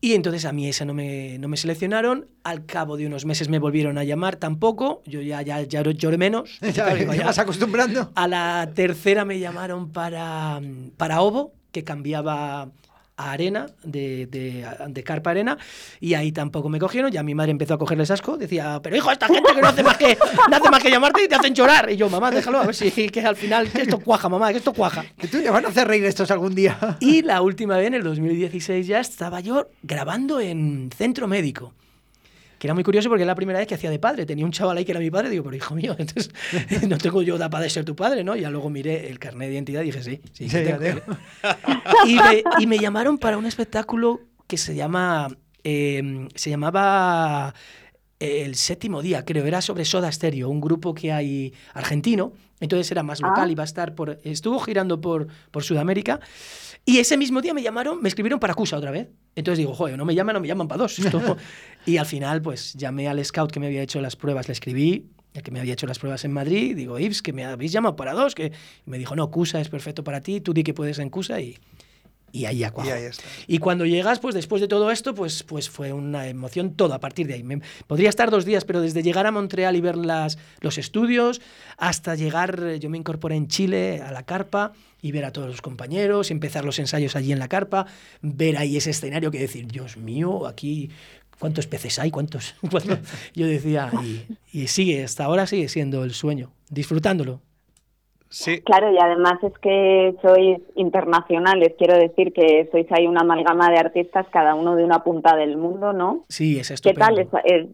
[0.00, 2.26] Y entonces a mí esa no me, no me seleccionaron.
[2.44, 5.02] Al cabo de unos meses me volvieron a llamar tampoco.
[5.06, 6.58] Yo ya, ya, ya lloré menos.
[6.62, 7.26] Ya, Claro, ya.
[7.26, 8.12] vas acostumbrando.
[8.14, 10.60] A la tercera me llamaron para,
[10.96, 12.70] para Ovo, que cambiaba
[13.16, 15.56] a Arena, de, de, de Carpa Arena,
[16.00, 17.10] y ahí tampoco me cogieron.
[17.10, 18.36] Ya mi madre empezó a cogerles asco.
[18.36, 20.18] Decía, pero hijo, esta gente que no hace más que,
[20.50, 21.90] no hace más que llamarte y te hacen llorar.
[21.90, 24.58] Y yo, mamá, déjalo, a ver si que al final que esto cuaja, mamá, que
[24.58, 25.04] esto cuaja.
[25.18, 26.96] Que tú te van a hacer reír estos algún día.
[27.00, 31.72] Y la última vez, en el 2016, ya estaba yo grabando en centro médico.
[32.58, 34.24] Que era muy curioso porque era la primera vez que hacía de padre.
[34.24, 35.28] Tenía un chaval ahí que era mi padre.
[35.30, 36.30] Digo, pero hijo mío, entonces
[36.88, 38.34] no tengo yo da de ser tu padre, ¿no?
[38.36, 40.48] Y ya luego miré el carnet de identidad y dije, sí, sí.
[40.48, 40.78] Sí, tengo.
[40.78, 41.00] tengo.
[42.06, 45.28] y, me, y me llamaron para un espectáculo que se llama.
[45.64, 47.54] eh, se llamaba.
[48.20, 52.90] eh, El séptimo día, creo, era sobre Soda Stereo, un grupo que hay argentino, entonces
[52.90, 53.52] era más local, Ah.
[53.52, 54.18] iba a estar por.
[54.24, 56.20] Estuvo girando por, por Sudamérica.
[56.88, 59.08] Y ese mismo día me llamaron, me escribieron para Cusa otra vez.
[59.34, 60.96] Entonces digo, joder, no me llaman, no me llaman para dos.
[61.84, 65.10] Y al final, pues llamé al scout que me había hecho las pruebas, le escribí,
[65.34, 67.96] el que me había hecho las pruebas en Madrid, digo, Ives, que me habéis llamado
[67.96, 68.34] para dos.
[68.34, 68.52] Que...
[68.86, 71.40] Y me dijo, no, Cusa es perfecto para ti, tú di que puedes en Cusa
[71.40, 71.58] y,
[72.36, 72.88] y ahí ya cuajó.
[72.88, 73.22] Y ahí está.
[73.46, 77.00] Y cuando llegas, pues después de todo esto, pues, pues fue una emoción todo a
[77.00, 77.42] partir de ahí.
[77.42, 81.40] Me- podría estar dos días, pero desde llegar a Montreal y ver las, los estudios,
[81.76, 84.72] hasta llegar, eh, yo me incorporé en Chile a la carpa
[85.02, 87.86] y ver a todos los compañeros, empezar los ensayos allí en la carpa,
[88.22, 90.90] ver ahí ese escenario que decir, Dios mío, aquí...
[91.38, 92.10] ¿Cuántos peces hay?
[92.10, 92.54] ¿Cuántos?
[92.70, 92.98] cuántos?".
[93.34, 94.24] Yo decía, y,
[94.58, 97.42] y sigue, hasta ahora sigue siendo el sueño, disfrutándolo.
[98.28, 103.70] Sí, Claro, y además es que sois internacionales, quiero decir que sois ahí una amalgama
[103.70, 106.24] de artistas, cada uno de una punta del mundo, ¿no?
[106.28, 107.00] Sí, es ¿Qué estupendo.
[107.30, 107.68] tal es,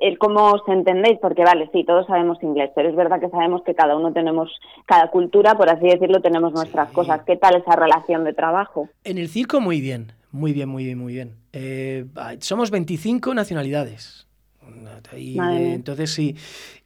[0.00, 1.18] el cómo os entendéis?
[1.20, 4.48] Porque vale, sí, todos sabemos inglés, pero es verdad que sabemos que cada uno tenemos,
[4.86, 6.94] cada cultura, por así decirlo, tenemos nuestras Sí.
[6.94, 7.22] cosas.
[7.26, 8.88] ¿Qué tal esa relación de trabajo?
[9.04, 11.34] En el circo muy bien, muy bien, muy bien, muy bien.
[11.52, 12.04] Eh,
[12.38, 14.28] somos 25 nacionalidades.
[15.16, 16.36] Y, entonces sí.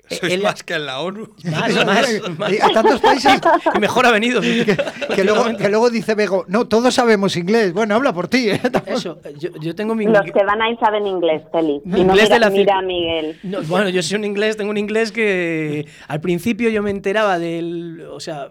[0.21, 1.29] Sois el- más que en la ONU.
[1.51, 2.53] más, más, más.
[2.53, 3.41] Y a tantos países
[3.73, 4.41] Que mejor ha venido.
[4.41, 7.73] que luego, que luego dice Bego, no, todos sabemos inglés.
[7.73, 8.61] Bueno, habla por ti, ¿eh?
[8.87, 11.81] Eso, yo, yo tengo mi Los que van ahí saben inglés, Feli.
[11.85, 13.39] Y no Inglés mira, de la mira Miguel.
[13.43, 17.39] No, bueno, yo soy un inglés, tengo un inglés que al principio yo me enteraba
[17.39, 18.51] del, o sea,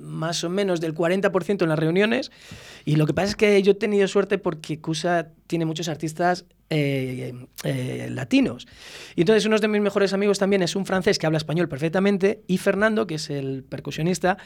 [0.00, 2.30] más o menos del 40% en las reuniones
[2.84, 6.44] y lo que pasa es que yo he tenido suerte porque CUSA tiene muchos artistas
[6.74, 8.66] eh, eh, latinos.
[9.14, 12.42] Y entonces uno de mis mejores amigos también es un francés que habla español perfectamente
[12.46, 14.38] y Fernando, que es el percusionista,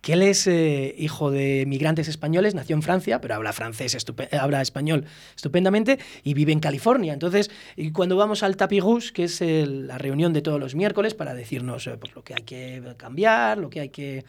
[0.00, 3.96] que él es eh, hijo de migrantes españoles, nació en Francia, pero habla francés,
[4.38, 5.04] habla español
[5.36, 7.12] estupendamente y vive en California.
[7.12, 10.74] Entonces, y cuando vamos al Tapis Rouge, que es el- la reunión de todos los
[10.74, 14.24] miércoles para decirnos pues, lo que hay que cambiar, lo que hay que...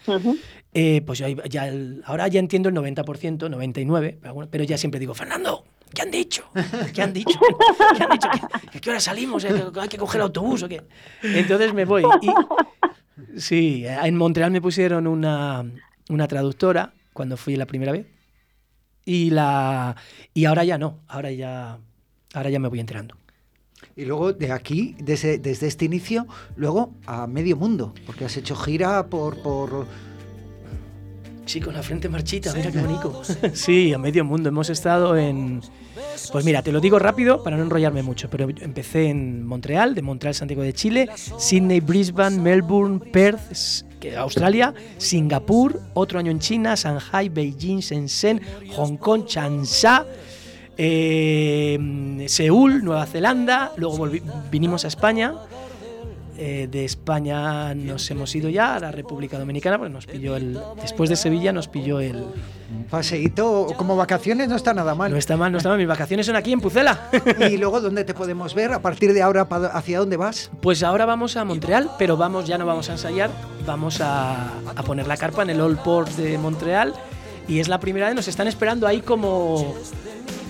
[1.05, 4.99] Pues ya, ya el- ahora ya entiendo el 90%, 99%, pero, bueno, pero ya siempre
[4.99, 5.65] digo, Fernando,
[5.95, 6.43] ¿qué han dicho?
[6.93, 7.39] ¿Qué han dicho?
[8.81, 9.43] ¿Qué hora salimos?
[9.45, 9.65] ¿Eh?
[9.73, 10.84] ¿Que ¿Hay que coger autobús o qué?
[11.23, 12.03] Entonces me voy.
[13.38, 15.65] Sí, en Montreal me pusieron una,
[16.10, 18.05] una traductora cuando fui la primera vez.
[19.05, 19.95] Y, la,
[20.34, 21.79] y ahora ya no, ahora ya,
[22.34, 23.15] ahora ya me voy enterando.
[23.95, 28.55] Y luego de aquí, desde, desde este inicio, luego a medio mundo, porque has hecho
[28.55, 29.88] gira por
[31.45, 33.21] Sí, con la frente marchita, mira qué bonito.
[33.53, 34.49] Sí, a medio mundo.
[34.49, 35.62] Hemos estado en.
[36.31, 40.01] Pues mira, te lo digo rápido para no enrollarme mucho, pero empecé en Montreal, de
[40.01, 43.84] Montreal, Santiago de Chile, Sydney, Brisbane, Melbourne, Perth,
[44.17, 48.41] Australia, Singapur, otro año en China, Shanghai, Beijing, Shenzhen,
[48.75, 50.05] Hong Kong, Changsha,
[50.77, 55.34] eh, Seúl, Nueva Zelanda, luego volvi- vinimos a España.
[56.38, 60.60] Eh, de España nos hemos ido ya a la República Dominicana, porque nos pilló el.
[60.82, 62.17] Después de Sevilla nos pilló el.
[62.17, 65.12] un paseíto como vacaciones no está nada mal.
[65.12, 65.78] No está mal, no está mal.
[65.78, 67.10] Mis vacaciones son aquí en Pucela.
[67.50, 68.74] Y luego, ¿dónde te podemos ver?
[68.74, 70.52] A partir de ahora, ¿pa- ¿hacia dónde vas?
[70.62, 73.30] Pues ahora vamos a Montreal, pero vamos, ya no vamos a ensayar,
[73.65, 76.93] vamos a, a poner la carpa en el Old Port de Montreal
[77.48, 79.74] y es la primera vez, nos están esperando ahí como,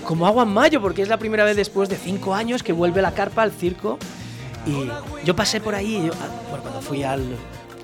[0.04, 3.02] como agua en mayo, porque es la primera vez después de cinco años que vuelve
[3.02, 3.98] la carpa al circo.
[4.66, 7.22] Y yo pasé por ahí, yo- ah, bueno, cuando fui al,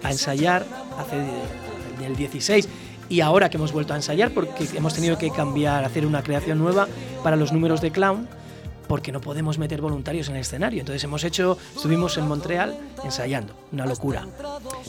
[0.03, 0.65] a ensayar
[0.99, 1.17] hace
[2.05, 2.69] el 16
[3.09, 6.59] y ahora que hemos vuelto a ensayar porque hemos tenido que cambiar, hacer una creación
[6.59, 6.89] nueva
[7.23, 8.29] para los números de clown
[8.89, 10.81] porque no podemos meter voluntarios en el escenario.
[10.81, 14.27] Entonces hemos hecho, estuvimos en Montreal ensayando, una locura.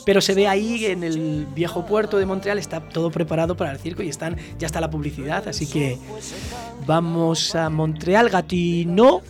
[0.04, 3.78] Pero se ve ahí en el viejo puerto de Montreal, está todo preparado para el
[3.78, 5.98] circo y están, ya está la publicidad, así que
[6.86, 9.22] vamos a Montreal, Gatineau,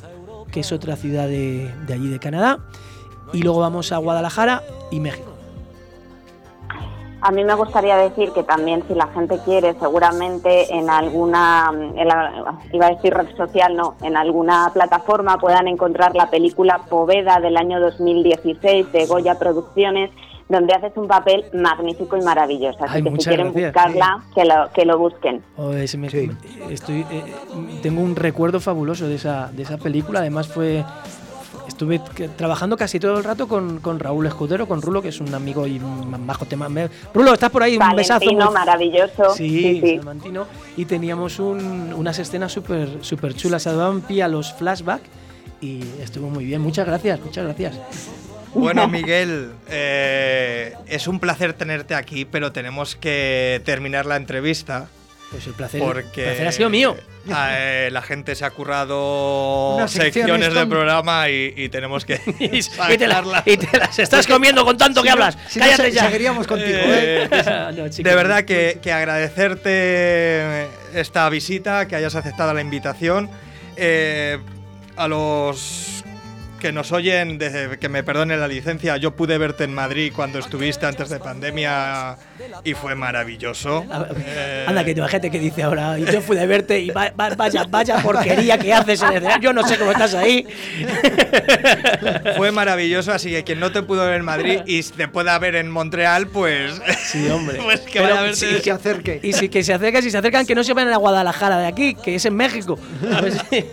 [0.55, 2.61] que es otra ciudad de, allí de Canadá,
[3.33, 5.33] y luego vamos a Guadalajara y México.
[7.23, 11.73] A mí me gustaría decir que también si la gente quiere, seguramente en alguna,
[12.73, 17.57] iba a decir red social, no, en alguna plataforma puedan encontrar la película Poveda del
[17.57, 20.13] año 2016 de Goya Producciones,
[20.49, 22.79] donde haces un papel magnífico y maravilloso.
[22.85, 23.73] Así Ay, que si quieren gracias.
[23.73, 25.43] buscarla, que lo, que lo busquen.
[26.29, 27.35] Me- estoy, eh,
[27.83, 30.21] tengo un recuerdo fabuloso de esa, de esa película.
[30.21, 30.85] Además fue
[31.67, 31.99] estuve
[32.37, 35.67] trabajando casi todo el rato con, con Raúl Escudero, con Rulo, que es un amigo
[35.67, 36.69] y un majo tema.
[37.13, 38.27] Rulo, estás por ahí, un besazo.
[38.31, 39.31] Muy- maravilloso.
[39.35, 40.01] Sí, Sí.
[40.77, 43.63] Y teníamos un- unas escenas súper super chulas.
[43.63, 45.03] Se daban pie a los flashbacks
[45.61, 46.61] y estuvo muy bien.
[46.61, 47.81] Muchas gracias, muchas gracias.
[48.55, 54.87] Bueno, Miguel, eh, es un placer tenerte aquí, pero tenemos que terminar la entrevista.
[55.31, 56.97] Pues el placer, porque el placer ha sido mío.
[57.29, 62.05] eh, la gente se ha currado Unas secciones secciones de tan- programa y, y tenemos
[62.05, 62.61] que Y
[62.99, 63.43] te, la- sacarla.
[63.45, 65.37] y te las estás comiendo con tanto que hablas.
[65.49, 66.05] si Cállate ya.
[66.05, 67.29] seguiríamos contigo, Eh,
[67.77, 67.97] No, chicos.
[67.97, 73.29] de verdad que, que agradecerte esta visita, que hayas aceptado la invitación.
[73.77, 74.39] Eh,
[74.97, 75.94] a los
[76.65, 80.39] que nos oyen, desde que me perdone la licencia, yo pude verte en Madrid cuando
[80.39, 82.17] estuviste antes de pandemia
[82.65, 83.85] y fue maravilloso.
[84.27, 87.11] Eh, Anda, que tu gente que dice ahora, y yo fui de verte y va-
[87.21, 89.41] va- vaya, vaya porquería que haces en el.
[89.43, 90.47] Yo no sé cómo estás ahí.
[92.39, 95.57] Fue maravilloso, así que quien no te pudo ver en Madrid y te pueda ver
[95.57, 96.81] en Montreal, pues.
[97.05, 97.59] Sí, hombre.
[97.63, 98.37] pues que Pero vaya a verte.
[98.37, 99.21] sí, se acerque.
[99.23, 101.67] Y si que se acercan, si se acercan, que no se vayan a Guadalajara de
[101.67, 102.79] aquí, que es en México.
[103.15, 103.65] A ver si-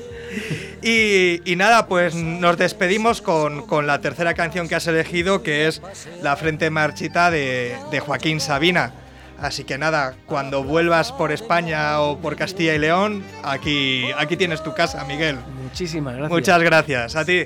[0.81, 5.67] Y, y nada, pues nos despedimos con, con la tercera canción que has elegido, que
[5.67, 5.81] es
[6.23, 8.93] La Frente Marchita de, de Joaquín Sabina.
[9.39, 14.61] Así que nada, cuando vuelvas por España o por Castilla y León, aquí, aquí tienes
[14.61, 15.37] tu casa, Miguel.
[15.63, 16.31] Muchísimas gracias.
[16.31, 17.15] Muchas gracias.
[17.15, 17.45] A ti.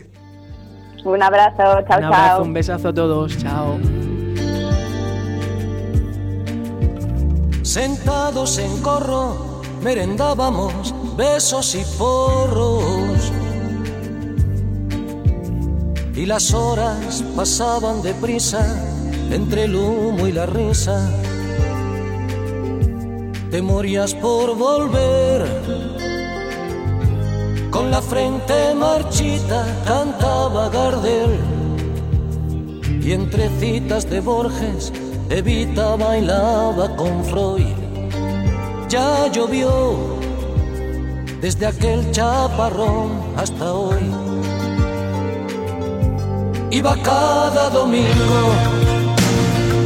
[1.05, 2.41] Un abrazo, chao, Un abrazo, chao.
[2.43, 3.37] un besazo a todos.
[3.37, 3.79] Chao.
[7.63, 13.31] Sentados en corro, merendábamos besos y porros.
[16.15, 18.65] Y las horas pasaban deprisa
[19.31, 21.09] entre el humo y la risa.
[23.51, 25.45] Te morías por volver.
[27.69, 31.37] Con la frente marchita cantaba Gardel.
[33.01, 34.91] Y entre citas de Borges,
[35.29, 37.75] Evita bailaba con Freud.
[38.89, 40.14] Ya llovió
[41.41, 44.03] desde aquel chaparrón hasta hoy.
[46.71, 48.41] Iba cada domingo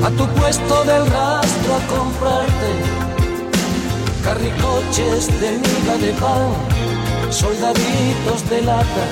[0.04, 2.72] a tu puesto del rastro a comprarte
[4.24, 6.52] carricoches de miga de pan,
[7.30, 9.06] soldaditos de lata,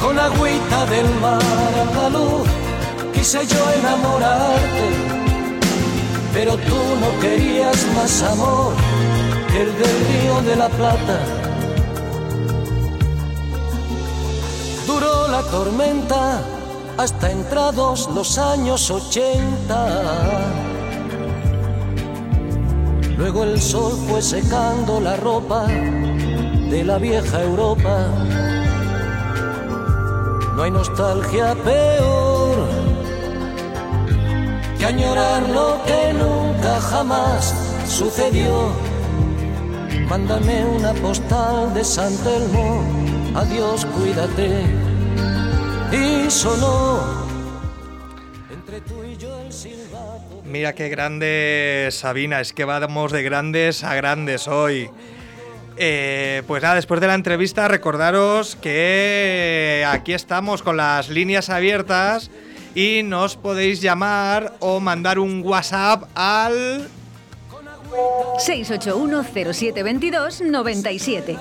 [0.00, 1.40] con agüita del mar
[1.80, 2.48] andaluz
[3.12, 4.86] quise yo enamorarte,
[6.34, 8.72] pero tú no querías más amor
[9.54, 11.18] el del río de la Plata.
[14.86, 16.40] Duró la tormenta
[16.96, 19.88] hasta entrados los años ochenta.
[23.18, 28.06] Luego el sol fue secando la ropa de la vieja Europa.
[30.56, 32.56] No hay nostalgia peor
[34.78, 37.54] que añorar lo que nunca jamás
[37.86, 38.91] sucedió.
[40.08, 42.84] Mándame una postal de San Telmo,
[43.34, 44.66] adiós, cuídate.
[45.92, 47.22] Y sonó
[48.52, 50.42] entre tú y yo el silbato.
[50.44, 54.90] Mira qué grande Sabina, es que vamos de grandes a grandes hoy.
[55.76, 62.30] Eh, pues nada, después de la entrevista, recordaros que aquí estamos con las líneas abiertas
[62.74, 66.88] y nos podéis llamar o mandar un WhatsApp al
[68.38, 71.38] 681-0722-97.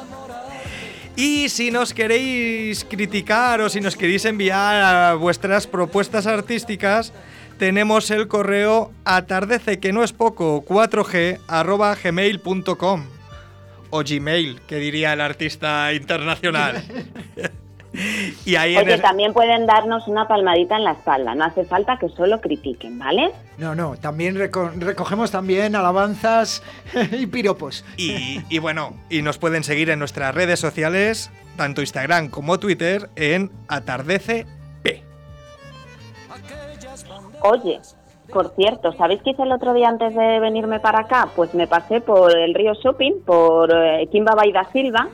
[1.15, 7.13] Y si nos queréis criticar o si nos queréis enviar vuestras propuestas artísticas,
[7.57, 13.05] tenemos el correo atardece que no es poco 4g arroba gmail.com
[13.91, 16.83] o gmail, que diría el artista internacional.
[18.45, 21.97] y ahí Oye, el- también pueden darnos una palmadita en la espalda, no hace falta
[21.97, 23.31] que solo critiquen, ¿vale?
[23.57, 26.63] No, no, también reco- recogemos también alabanzas
[27.11, 27.83] y piropos.
[27.97, 33.09] Y, y bueno, y nos pueden seguir en nuestras redes sociales, tanto Instagram como Twitter,
[33.15, 34.45] en atardece
[37.43, 37.79] Oye,
[38.31, 41.29] por cierto, ¿sabéis qué hice el otro día antes de venirme para acá?
[41.35, 45.09] Pues me pasé por el río Shopping, por eh, Quimba Baida Silva,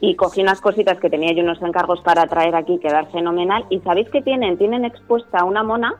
[0.00, 3.64] y cogí unas cositas que tenía yo unos encargos para traer aquí, quedar fenomenal.
[3.70, 4.58] ¿Y sabéis qué tienen?
[4.58, 5.94] Tienen expuesta una mona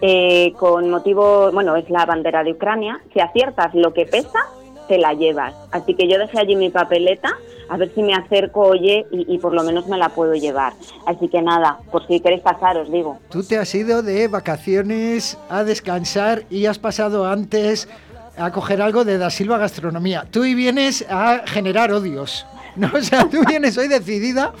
[0.00, 3.00] eh, con motivo, bueno, es la bandera de Ucrania.
[3.12, 4.40] Si aciertas lo que pesa,
[4.88, 5.54] te la llevas.
[5.72, 7.30] Así que yo dejé allí mi papeleta,
[7.68, 10.74] a ver si me acerco, oye, y, y por lo menos me la puedo llevar.
[11.06, 13.18] Así que nada, por si queréis pasar, os digo.
[13.30, 17.88] Tú te has ido de vacaciones a descansar y has pasado antes
[18.36, 20.26] a coger algo de Da Silva Gastronomía.
[20.30, 22.46] Tú y vienes a generar odios.
[22.76, 22.90] ¿No?
[22.94, 24.52] O sea, tú vienes hoy decidida.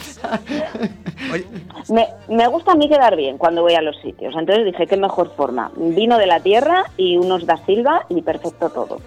[1.88, 4.34] Me, me gusta a mí quedar bien cuando voy a los sitios.
[4.36, 5.70] Entonces dije, qué mejor forma.
[5.76, 9.00] Vino de la tierra y unos da Silva y perfecto todo.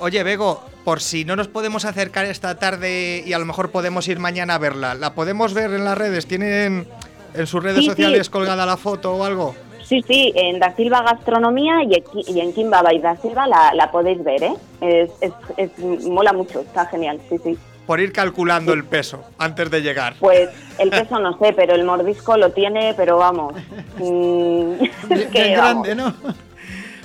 [0.00, 4.06] Oye, Bego, por si no nos podemos acercar esta tarde y a lo mejor podemos
[4.08, 6.26] ir mañana a verla, ¿la podemos ver en las redes?
[6.26, 6.86] ¿Tienen
[7.34, 7.88] en sus redes Sí, sí.
[7.90, 9.54] sociales colgada la foto o algo?
[9.84, 13.72] Sí, sí, en Da Silva Gastronomía y aquí- y en Kimbaba y Da Silva la,
[13.74, 14.54] la podéis ver, ¿eh?
[14.80, 17.56] Es, es, es- mola mucho, está genial, sí, sí.
[17.86, 20.14] Por ir calculando el peso antes de llegar.
[20.18, 23.54] Pues el peso no sé, pero el mordisco lo tiene, pero vamos.
[23.98, 24.72] mm,
[25.10, 25.86] es que, Bien vamos.
[25.86, 26.10] grande, ¿no?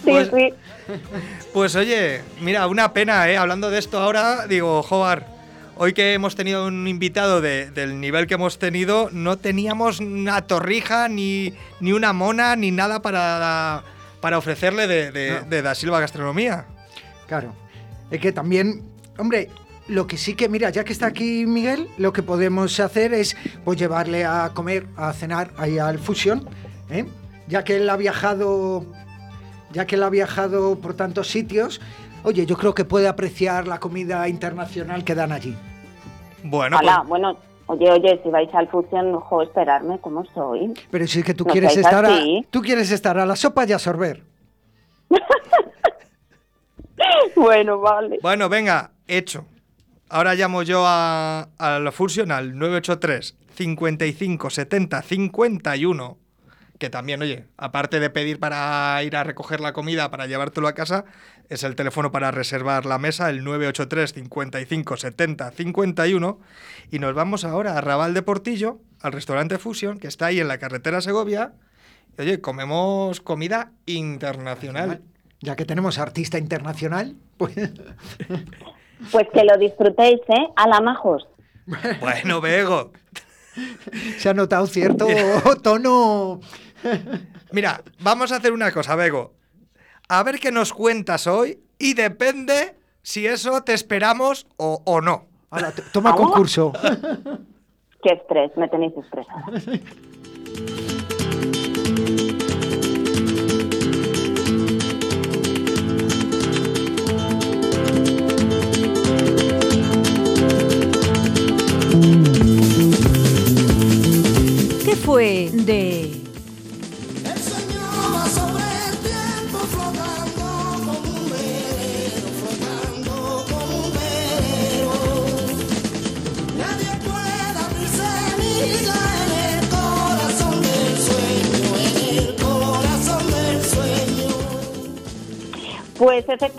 [0.05, 0.53] Sí, Pues- sí.
[1.53, 3.37] Pues oye, mira, una pena, ¿eh?
[3.37, 5.27] Hablando de esto ahora, digo, Joar,
[5.77, 10.41] hoy que hemos tenido un invitado de- del nivel que hemos tenido, no teníamos una
[10.47, 13.83] torrija, ni, ni una mona, ni nada para,
[14.21, 15.49] para ofrecerle de, de, No.
[15.49, 16.65] de Da Silva Gastronomía.
[17.27, 17.53] Claro.
[18.09, 18.81] Es que también,
[19.17, 19.49] hombre,
[19.89, 23.35] lo que sí que, mira, ya que está aquí Miguel, lo que podemos hacer es
[23.65, 26.47] pues llevarle a comer, a cenar ahí al Fusion,
[26.89, 27.05] ¿eh?
[27.47, 28.85] ya que él ha viajado,
[29.71, 31.81] ya que él ha viajado por tantos sitios.
[32.23, 35.55] Oye, yo creo que puede apreciar la comida internacional que dan allí.
[36.43, 40.73] Bueno, Hola, pues, bueno, oye, oye, si vais al Fusion, ojo, esperarme, ¿cómo soy?
[40.91, 42.19] Pero si es que tú No quieres estar a,
[42.51, 44.23] tú quieres estar a la sopa y a sorber.
[47.35, 48.19] Bueno, vale.
[48.21, 49.45] bueno, venga, hecho.
[50.09, 56.17] Ahora llamo yo a, a la Fusion al 983 55 70 51.
[56.79, 60.73] Que también, oye, aparte de pedir para ir a recoger la comida, para llevártelo a
[60.73, 61.03] casa,
[61.49, 66.39] es el teléfono para reservar la mesa, el 983 55 70 51.
[66.89, 70.47] Y nos vamos ahora a Raval de Portillo, al restaurante Fusion, que está ahí en
[70.47, 71.53] la carretera Segovia.
[72.17, 75.01] Y, oye, comemos comida internacional.
[75.41, 77.55] Ya que tenemos artista internacional, pues
[79.11, 80.47] Pues que lo disfrutéis, ¿eh?
[80.55, 81.27] A la majos.
[81.99, 82.91] Bueno, Bego,
[84.17, 85.07] se ha notado cierto
[85.63, 86.39] tono.
[87.51, 89.33] Mira, vamos a hacer una cosa, Bego.
[90.07, 95.27] A ver qué nos cuentas hoy y depende si eso te esperamos o, o no.
[95.51, 96.73] Ahora, toma concurso.
[98.01, 99.45] Qué estrés, me tenéis estresada.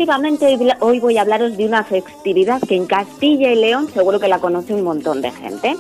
[0.00, 4.28] efectivamente hoy voy a hablaros de una festividad que en Castilla y León seguro que
[4.28, 5.76] la conoce un montón de gente.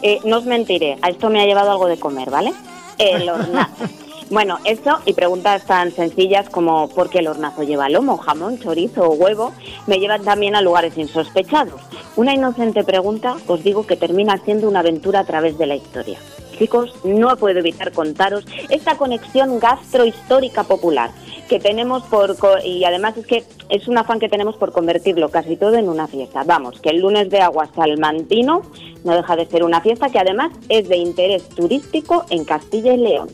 [0.00, 2.52] Eh, no os mentiré, a esto me ha llevado algo de comer, ¿vale?
[2.98, 3.86] El hornazo.
[4.30, 9.08] Bueno, eso y preguntas tan sencillas como ¿por qué el hornazo lleva lomo, jamón, chorizo
[9.08, 9.52] o huevo?
[9.88, 11.80] Me llevan también a lugares insospechados.
[12.14, 16.20] Una inocente pregunta, os digo que termina siendo una aventura a través de la historia.
[16.56, 21.10] Chicos, no puedo evitar contaros esta conexión gastrohistórica popular
[21.44, 25.28] que tenemos por co- y además es que es un afán que tenemos por convertirlo
[25.30, 26.42] casi todo en una fiesta.
[26.44, 28.62] Vamos, que el lunes de agua salmantino
[29.04, 32.98] no deja de ser una fiesta que además es de interés turístico en Castilla y
[32.98, 33.28] León.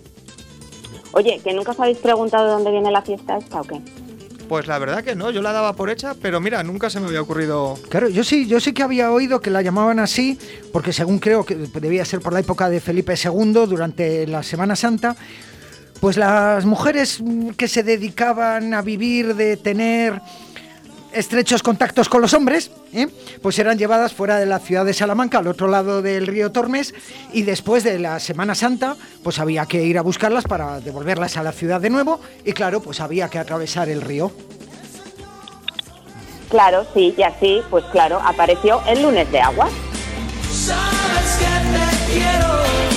[1.13, 3.81] Oye, que nunca os habéis preguntado de dónde viene la fiesta esta o qué?
[4.49, 7.07] Pues la verdad que no, yo la daba por hecha, pero mira, nunca se me
[7.07, 7.75] había ocurrido.
[7.89, 10.39] Claro, yo sí, yo sí que había oído que la llamaban así,
[10.73, 14.75] porque según creo que debía ser por la época de Felipe II, durante la Semana
[14.75, 15.15] Santa,
[16.01, 17.23] pues las mujeres
[17.57, 20.21] que se dedicaban a vivir de tener
[21.13, 23.09] estrechos contactos con los hombres, ¿eh?
[23.43, 26.95] pues eran llevadas fuera de la ciudad de Salamanca, al otro lado del río Tormes,
[27.33, 31.43] y después de la Semana Santa, pues había que ir a buscarlas para devolverlas a
[31.43, 34.33] la ciudad de nuevo, y claro, pues había que atravesar el río.
[36.49, 39.69] Claro, sí, y así, pues claro, apareció el lunes de agua.
[40.51, 42.89] Sabes que te quiero.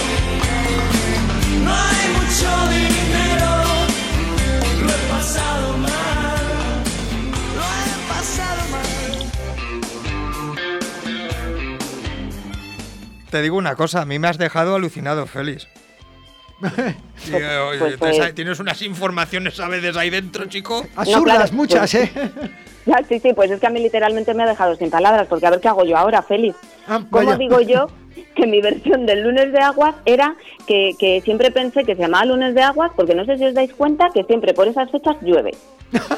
[13.33, 15.67] Te digo una cosa, a mí me has dejado alucinado, Félix.
[16.61, 20.85] Oye, pues, te pues- Tienes unas informaciones a veces ahí dentro, chico.
[20.95, 22.31] Absurdas, claro, muchas, pues- ¿eh?
[22.85, 25.47] Ya, sí, sí, pues es que a mí literalmente me ha dejado sin palabras, porque
[25.47, 26.55] a ver qué hago yo ahora, Félix.
[26.87, 27.87] Ah, ¿Cómo digo yo
[28.35, 30.35] que mi versión del lunes de aguas era
[30.67, 33.53] que, que siempre pensé que se llamaba lunes de aguas, porque no sé si os
[33.53, 35.51] dais cuenta que siempre por esas fechas llueve.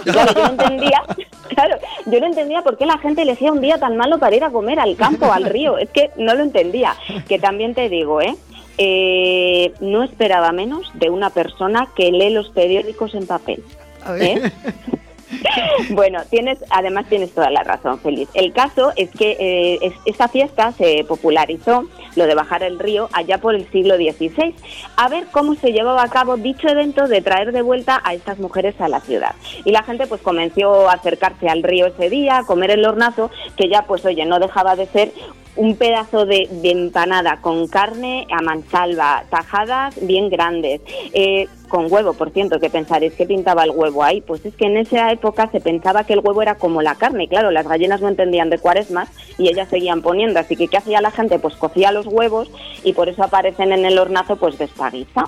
[0.06, 1.04] Y claro, yo no entendía,
[1.50, 4.44] claro, yo no entendía por qué la gente elegía un día tan malo para ir
[4.44, 5.78] a comer al campo, al río.
[5.78, 6.96] Es que no lo entendía.
[7.28, 8.36] Que también te digo, ¿eh?
[8.78, 13.64] Eh, no esperaba menos de una persona que lee los periódicos en papel.
[14.04, 14.38] A ver.
[14.46, 14.52] ¿eh?
[15.92, 18.30] Bueno, tienes, además tienes toda la razón, Feliz.
[18.34, 23.10] El caso es que eh, es- esta fiesta se popularizó, lo de bajar el río,
[23.14, 24.54] allá por el siglo XVI,
[24.96, 28.40] a ver cómo se llevaba a cabo dicho evento de traer de vuelta a estas
[28.40, 29.36] mujeres a la ciudad.
[29.66, 33.30] Y la gente pues comenzó a acercarse al río ese día, a comer el hornazo,
[33.58, 35.12] que ya pues oye, no dejaba de ser
[35.58, 40.82] un pedazo de, de empanada con carne a mansalva, tajadas bien grandes,
[41.14, 44.22] eh, con huevo, por cierto, que pensaréis que pintaba el huevo ahí.
[44.22, 47.26] Pues es que en esa época se pensaba que el huevo era como la carne,
[47.26, 50.78] y claro, las gallinas no entendían de cuaresmas y ellas seguían poniendo, así que ¿qué
[50.78, 51.40] hacía la gente?
[51.40, 52.50] Pues cocía los huevos
[52.84, 55.28] y por eso aparecen en el hornazo pues de esta guisa.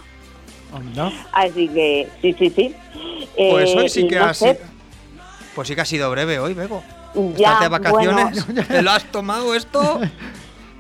[0.74, 1.12] Anda.
[1.32, 2.76] Así que sí, sí, sí.
[3.36, 4.66] Pues Eh, hoy sí y que no ha sé, sido.
[5.56, 6.84] Pues sí que ha sido breve hoy, Bego.
[7.36, 8.46] Ya, ¿Estás de vacaciones?
[8.46, 8.64] bueno.
[8.68, 10.00] ¿Te lo has tomado esto?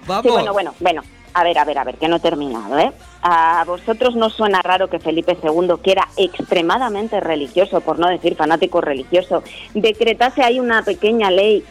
[0.05, 0.23] Vamos.
[0.23, 1.01] Sí, bueno, bueno, bueno.
[1.33, 2.91] A ver, a ver, a ver, que no he terminado, ¿eh?
[3.21, 8.35] A vosotros no suena raro que Felipe II, que era extremadamente religioso, por no decir
[8.35, 9.43] fanático religioso,
[9.73, 11.63] decretase ahí una pequeña ley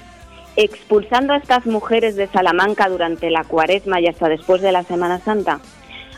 [0.57, 5.20] expulsando a estas mujeres de Salamanca durante la cuaresma y hasta después de la Semana
[5.20, 5.61] Santa.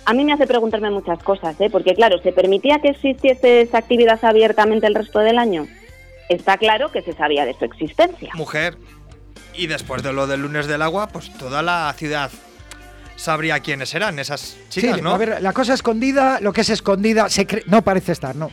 [0.04, 1.68] A mí me hace preguntarme muchas cosas, ¿eh?
[1.70, 5.66] Porque claro, ¿se permitía que existiese esta actividad abiertamente el resto del año?
[6.30, 8.30] Está claro que se sabía de su existencia.
[8.34, 8.78] Mujer.
[9.54, 12.30] Y después de lo del lunes del agua, pues toda la ciudad
[13.18, 15.10] sabría quiénes eran esas chicas, sí, ¿no?
[15.12, 18.50] a ver, la cosa escondida, lo que es escondida, se cre- no parece estar, ¿no?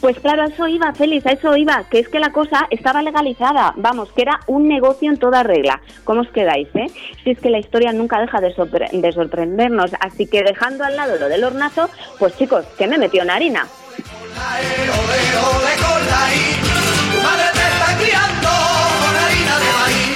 [0.00, 3.02] Pues claro, a eso iba, Félix, a eso iba, que es que la cosa estaba
[3.02, 5.80] legalizada, vamos, que era un negocio en toda regla.
[6.04, 6.86] ¿Cómo os quedáis, eh?
[7.24, 10.94] Si es que la historia nunca deja de, sorpre- de sorprendernos, así que dejando al
[10.94, 13.66] lado lo del hornazo, pues chicos, que me metió en harina.
[17.12, 18.48] Tu madre te está criando
[19.00, 20.07] con harina de maíz.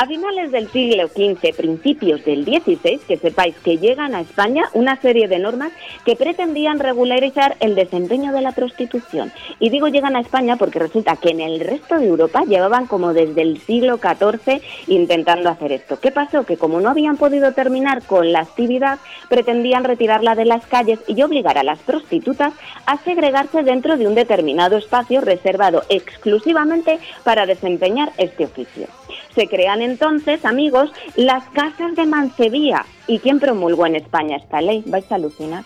[0.00, 4.98] A finales del siglo XV, principios del XVI, que sepáis que llegan a España una
[4.98, 5.72] serie de normas
[6.06, 9.30] que pretendían regularizar el desempeño de la prostitución.
[9.58, 13.12] Y digo llegan a España porque resulta que en el resto de Europa llevaban como
[13.12, 16.00] desde el siglo XIV intentando hacer esto.
[16.00, 16.44] ¿Qué pasó?
[16.44, 21.20] Que como no habían podido terminar con la actividad, pretendían retirarla de las calles y
[21.20, 22.54] obligar a las prostitutas
[22.86, 28.86] a segregarse dentro de un determinado espacio reservado exclusivamente para desempeñar este oficio.
[29.34, 32.84] Se crean entonces, amigos, las casas de mancebía.
[33.06, 34.82] ¿Y quién promulgó en España esta ley?
[34.86, 35.64] Vais a alucinar.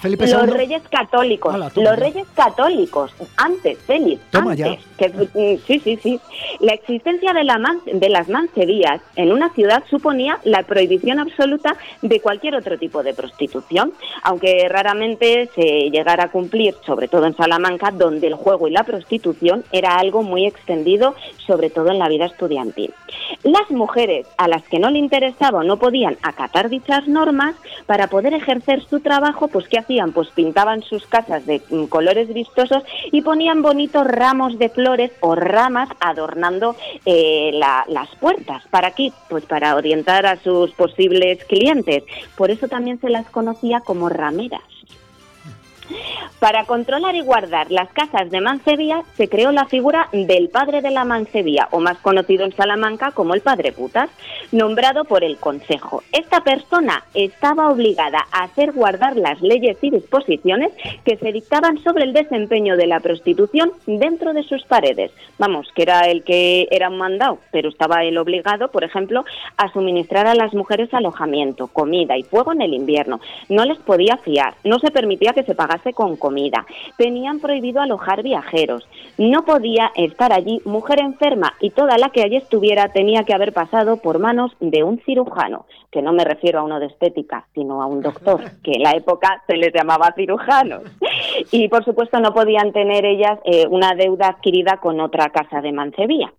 [0.00, 0.50] Felipe Los II.
[0.54, 4.78] reyes católicos, los reyes católicos, antes, Félix, Toma antes, ya.
[4.96, 5.08] que-
[5.56, 6.20] mm, sí, sí, sí.
[6.60, 11.76] La existencia de, la man- de las mancebías en una ciudad suponía la prohibición absoluta
[12.02, 13.92] de cualquier otro tipo de prostitución,
[14.22, 18.84] aunque raramente se llegara a cumplir, sobre todo en Salamanca, donde el juego y la
[18.84, 21.14] prostitución era algo muy extendido,
[21.46, 22.92] sobre todo en la vida estudiantil.
[23.42, 27.54] Las mujeres a las que no le interesaba o no podían acatar dichas normas,
[27.86, 30.12] para poder ejercer su trabajo, pues ¿qué hacían?
[30.12, 35.34] Pues pintaban sus casas de mm, colores vistosos y ponían bonitos ramos de flores o
[35.34, 38.62] ramas adornando eh, la- las puertas.
[38.70, 39.10] ¿Para qué?
[39.28, 42.04] Pues para orientar a sus posibles clientes.
[42.36, 44.62] Por eso también se las conocía como rameras.
[46.40, 50.90] Para controlar y guardar las casas de mancebía se creó la figura del padre de
[50.90, 54.08] la mancebía, o más conocido en Salamanca como el padre putas,
[54.50, 56.02] nombrado por el Consejo.
[56.12, 60.72] Esta persona estaba obligada a hacer guardar las leyes y disposiciones
[61.04, 65.12] que se dictaban sobre el desempeño de la prostitución dentro de sus paredes.
[65.38, 69.26] Vamos, que era el que era un mandado, pero estaba él obligado, por ejemplo,
[69.58, 73.20] a suministrar a las mujeres alojamiento, comida y fuego en el invierno.
[73.50, 76.29] No les podía fiar, no se permitía que se pagase con comida.
[76.96, 78.86] Tenían prohibido alojar viajeros.
[79.18, 83.52] No podía estar allí mujer enferma y toda la que allí estuviera tenía que haber
[83.52, 87.82] pasado por manos de un cirujano, que no me refiero a uno de estética, sino
[87.82, 90.82] a un doctor, que en la época se les llamaba cirujanos.
[91.52, 95.72] Y por supuesto no podían tener ellas eh, una deuda adquirida con otra casa de
[95.72, 96.32] mancebía.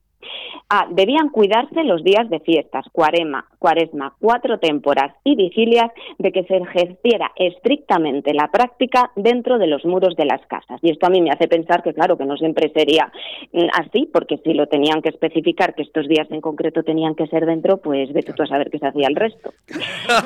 [0.69, 0.87] A.
[0.89, 6.57] Debían cuidarse los días de fiestas, cuarema, cuaresma, cuatro témporas y vigilias de que se
[6.57, 10.79] ejerciera estrictamente la práctica dentro de los muros de las casas.
[10.81, 13.11] Y esto a mí me hace pensar que, claro, que no siempre sería
[13.51, 17.27] mm, así, porque si lo tenían que especificar que estos días en concreto tenían que
[17.27, 19.53] ser dentro, pues vete tú a saber qué se hacía el resto.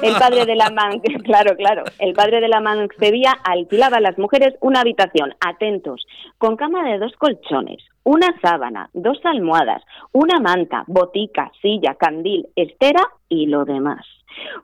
[0.02, 4.18] El padre de la man, claro, claro, el padre de la Mancebía alquilaba a las
[4.18, 6.06] mujeres una habitación, atentos,
[6.38, 9.84] con cama de dos colchones, una sábana, dos almohadas,
[10.14, 14.06] una manta, botica, silla, candil, estera y lo demás.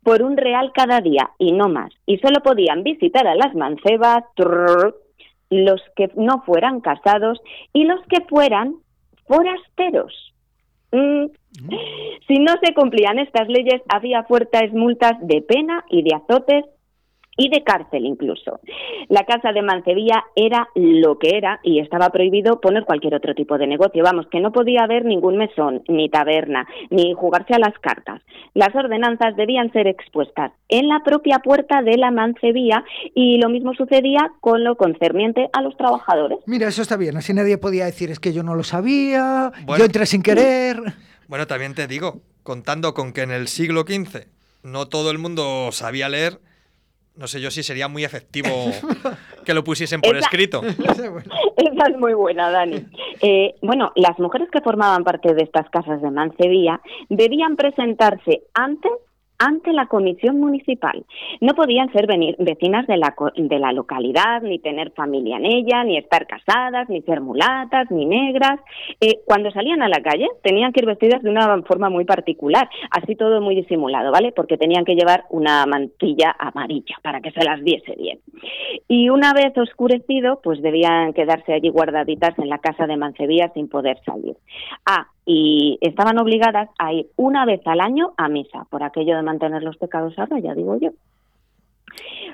[0.04, 1.92] Por un real cada día y no más.
[2.06, 4.96] Y solo podían visitar a las mancebas trrr,
[5.50, 7.42] los que no fueran casados
[7.74, 8.76] y los que fueran
[9.26, 10.34] forasteros.
[10.92, 11.26] Mm.
[12.28, 16.66] Si no se cumplían estas leyes, había fuertes multas de pena y de azotes
[17.38, 18.60] y de cárcel incluso.
[19.10, 23.58] La casa de Mancebía era lo que era y estaba prohibido poner cualquier otro tipo
[23.58, 24.04] de negocio.
[24.04, 28.22] Vamos, que no podía haber ningún mesón, ni taberna, ni jugarse a las cartas.
[28.54, 32.84] Las ordenanzas debían ser expuestas en la propia puerta de la Mancebía
[33.16, 36.40] y lo mismo sucedía con lo concerniente a los trabajadores.
[36.46, 39.80] Mira, eso está bien, así nadie podía decir es que yo no lo sabía, Bueno.
[39.80, 40.78] yo entré sin querer.
[41.28, 44.26] Bueno, también te digo, contando con que en el siglo XV
[44.64, 46.40] no todo el mundo sabía leer,
[47.16, 48.50] no sé yo si sería muy efectivo
[49.46, 50.62] que lo pusiesen por Esa- escrito.
[51.58, 52.86] Esa es muy buena, Dani.
[53.22, 58.92] Eh, bueno, las mujeres que formaban parte de estas casas de Mancebía debían presentarse antes
[59.46, 61.04] ante la comisión municipal.
[61.40, 65.84] No podían ser veni- vecinas de la, de la localidad, ni tener familia en ella,
[65.84, 68.60] ni estar casadas, ni ser mulatas, ni negras.
[69.00, 72.70] Eh, cuando salían a la calle tenían que ir vestidas de una forma muy particular,
[72.92, 74.32] así todo muy disimulado, ¿vale?
[74.32, 78.20] Porque tenían que llevar una mantilla amarilla para que se las viese bien.
[78.88, 83.68] Y una vez oscurecido, pues debían quedarse allí guardaditas en la casa de Mancebía sin
[83.70, 84.36] poder salir.
[84.86, 89.22] Ah, y estaban obligadas a ir una vez al año a misa, por aquello de
[89.22, 90.90] mantener los pecados a raya, digo yo.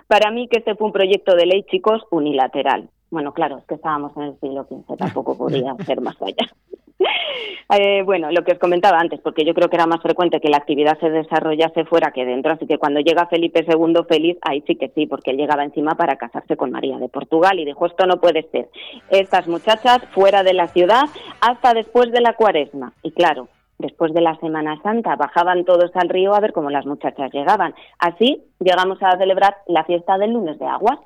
[0.08, 2.90] Para mí que este fue un proyecto de ley, chicos, unilateral.
[3.12, 6.52] Bueno, claro, es que estábamos en el siglo XV, tampoco podía ser más allá.
[7.70, 10.48] Eh, bueno, lo que os comentaba antes, porque yo creo que era más frecuente que
[10.48, 14.64] la actividad se desarrollase fuera que dentro, así que cuando llega Felipe II feliz, ahí
[14.66, 17.86] sí que sí, porque él llegaba encima para casarse con María de Portugal y dijo,
[17.86, 18.70] esto no puede ser.
[19.10, 21.04] Estas muchachas fuera de la ciudad
[21.42, 22.94] hasta después de la cuaresma.
[23.04, 26.86] Y claro, después de la Semana Santa bajaban todos al río a ver cómo las
[26.86, 27.76] muchachas llegaban.
[28.00, 31.00] Así llegamos a celebrar la fiesta del lunes de aguas.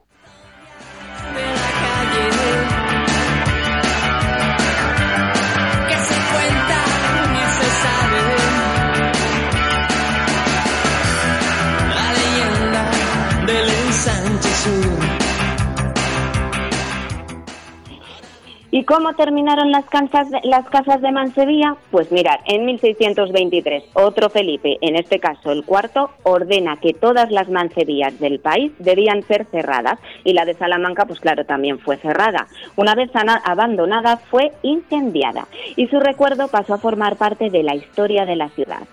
[18.73, 21.75] ¿Y cómo terminaron las, casas de, las casas de Mansevilla?
[21.91, 27.49] Pues mirad, en 1623, otro Felipe, en este caso el cuarto, ordena que todas las
[27.49, 32.47] mancevías del país debían ser cerradas y la de Salamanca, pues claro, también fue cerrada.
[32.77, 33.11] Una vez
[33.43, 38.47] abandonada, fue incendiada y su recuerdo pasó a formar parte de la historia de la
[38.49, 38.83] ciudad.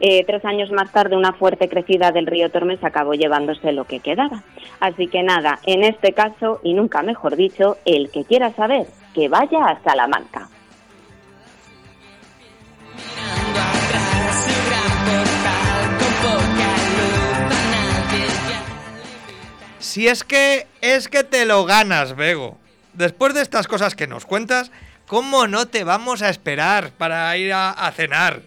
[0.00, 4.00] Eh, tres años más tarde, una fuerte crecida del río Tormes acabó llevándose lo que
[4.00, 4.42] quedaba.
[4.80, 8.86] Así que nada, en este caso, y nunca mejor dicho, el que quiera saber,
[9.16, 10.46] que vaya a Salamanca.
[19.78, 22.58] Si es que es que te lo ganas, Bego.
[22.92, 24.70] Después de estas cosas que nos cuentas,
[25.06, 28.42] ¿cómo no te vamos a esperar para ir a, a cenar?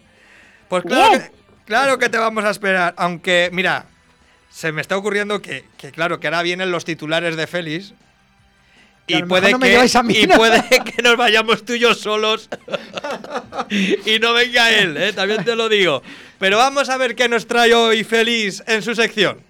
[0.68, 1.32] Pues claro que,
[1.66, 2.94] claro que te vamos a esperar.
[2.98, 3.86] Aunque, mira,
[4.52, 7.96] se me está ocurriendo que, que claro, que ahora vienen los titulares de Félix.
[9.10, 10.36] Y a Y lo puede, mejor no que, lleváis a mí, y ¿no?
[10.36, 10.64] puede
[10.96, 12.48] que nos vayamos tú y yo solos
[14.06, 15.14] y no venga él, ¿eh?
[15.14, 16.02] también te lo digo.
[16.38, 19.42] Pero vamos a ver qué nos trae hoy Félix en su sección.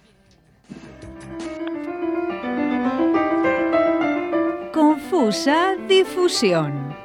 [4.72, 6.96] Confusa difusión.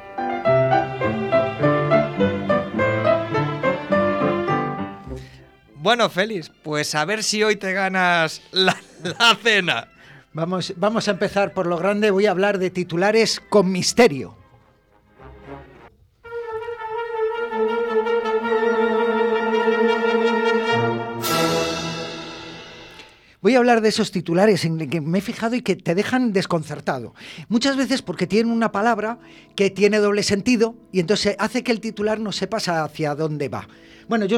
[5.74, 9.88] Bueno, Félix, pues a ver si hoy te ganas la, la cena.
[10.36, 12.10] Vamos, vamos a empezar por lo grande.
[12.10, 14.36] Voy a hablar de titulares con misterio.
[23.40, 26.34] Voy a hablar de esos titulares en que me he fijado y que te dejan
[26.34, 27.14] desconcertado.
[27.48, 29.18] Muchas veces porque tienen una palabra
[29.54, 33.68] que tiene doble sentido y entonces hace que el titular no sepas hacia dónde va.
[34.06, 34.36] Bueno, yo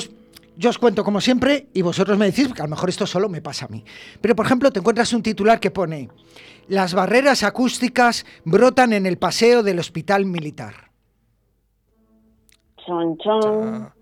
[0.58, 3.28] yo os cuento como siempre y vosotros me decís, porque a lo mejor esto solo
[3.28, 3.84] me pasa a mí.
[4.20, 6.08] Pero por ejemplo, te encuentras un titular que pone,
[6.68, 10.90] las barreras acústicas brotan en el paseo del hospital militar.
[12.84, 13.92] Chon, chon.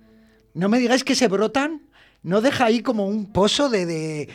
[0.54, 1.82] No me digáis que se brotan.
[2.22, 4.28] ¿No deja ahí como un pozo de, de-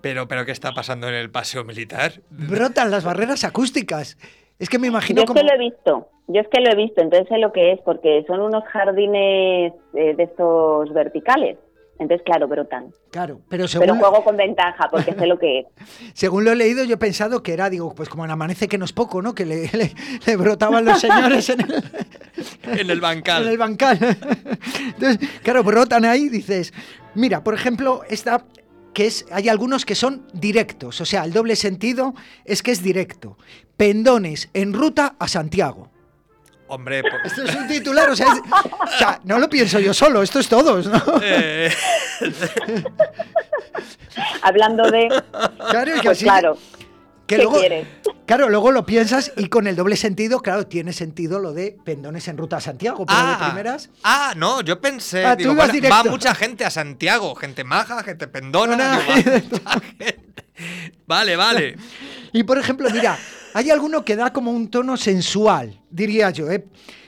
[0.00, 2.22] Pero, pero, ¿qué está pasando en el paseo militar?
[2.30, 4.16] Brotan las barreras acústicas.
[4.58, 5.40] Es que me Yo imagino es como...
[5.40, 6.08] que lo he visto.
[6.28, 9.72] Yo es que lo he visto, entonces sé lo que es, porque son unos jardines
[9.94, 11.58] eh, de estos verticales.
[11.98, 12.86] Entonces, claro, brotan.
[13.12, 15.66] Claro, pero Pero según, juego con ventaja, porque sé lo que es.
[16.14, 18.78] según lo he leído, yo he pensado que era, digo, pues como en Amanece que
[18.78, 19.34] no es poco, ¿no?
[19.34, 19.92] Que le, le-
[20.26, 21.84] le brotaban los señores en el,
[22.80, 23.42] En el bancal.
[23.44, 23.98] en el bancal.
[24.00, 26.72] Entonces, claro, brotan ahí, dices,
[27.14, 28.44] mira, por ejemplo, esta
[28.94, 32.14] que es, hay algunos que son directos, o sea, el doble sentido
[32.44, 33.36] es que es directo.
[33.76, 35.90] Pendones en ruta a Santiago.
[36.66, 40.22] Hombre, Esto es un titular, o sea, es- o sea, no lo pienso yo solo,
[40.22, 41.02] esto es todos, ¿no?
[41.22, 41.70] eh,
[44.42, 45.08] Hablando de...
[45.70, 46.56] Claro, que Pues así- claro,
[47.26, 47.58] que ¿qué luego?
[48.26, 52.26] Claro, luego lo piensas y con el doble sentido, claro, tiene sentido lo de pendones
[52.28, 53.90] en ruta a Santiago, pero de ah, primeras.
[54.02, 55.96] ah, no, yo pensé, Ah, digo, ibas bueno, directo.
[55.96, 58.76] va mucha gente a Santiago, gente maja, gente pendona.
[58.76, 59.30] No, no, digo,
[59.66, 60.44] va mucha gente.
[61.06, 61.76] Vale, vale.
[62.32, 63.18] Y por ejemplo, mira,
[63.52, 66.50] hay alguno que da como un tono sensual, diría yo.
[66.50, 66.64] ¿eh?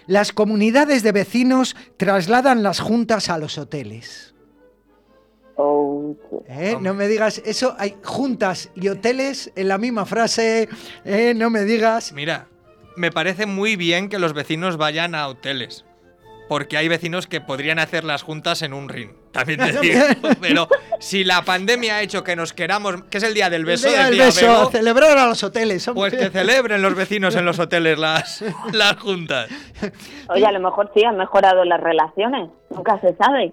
[0.07, 4.35] Las comunidades de vecinos trasladan las juntas a los hoteles.
[6.49, 6.77] ¿Eh?
[6.81, 10.69] No me digas, eso hay juntas y hoteles en la misma frase.
[11.05, 11.33] ¿eh?
[11.35, 12.13] No me digas.
[12.13, 12.49] Mira,
[12.97, 15.85] me parece muy bien que los vecinos vayan a hoteles.
[16.49, 19.11] Porque hay vecinos que podrían hacer las juntas en un ring.
[19.33, 20.01] También te digo.
[20.41, 20.69] Pero
[21.01, 23.95] si la pandemia ha hecho que nos queramos, que es el día del beso, El
[23.95, 25.89] día del decía beso, Bego, a celebrar a los hoteles.
[25.89, 26.11] hombre.
[26.11, 29.49] pues que celebren los vecinos en los hoteles las, las juntas.
[30.29, 32.49] Oye, a lo mejor sí han mejorado las relaciones.
[32.71, 33.53] Nunca se sabe.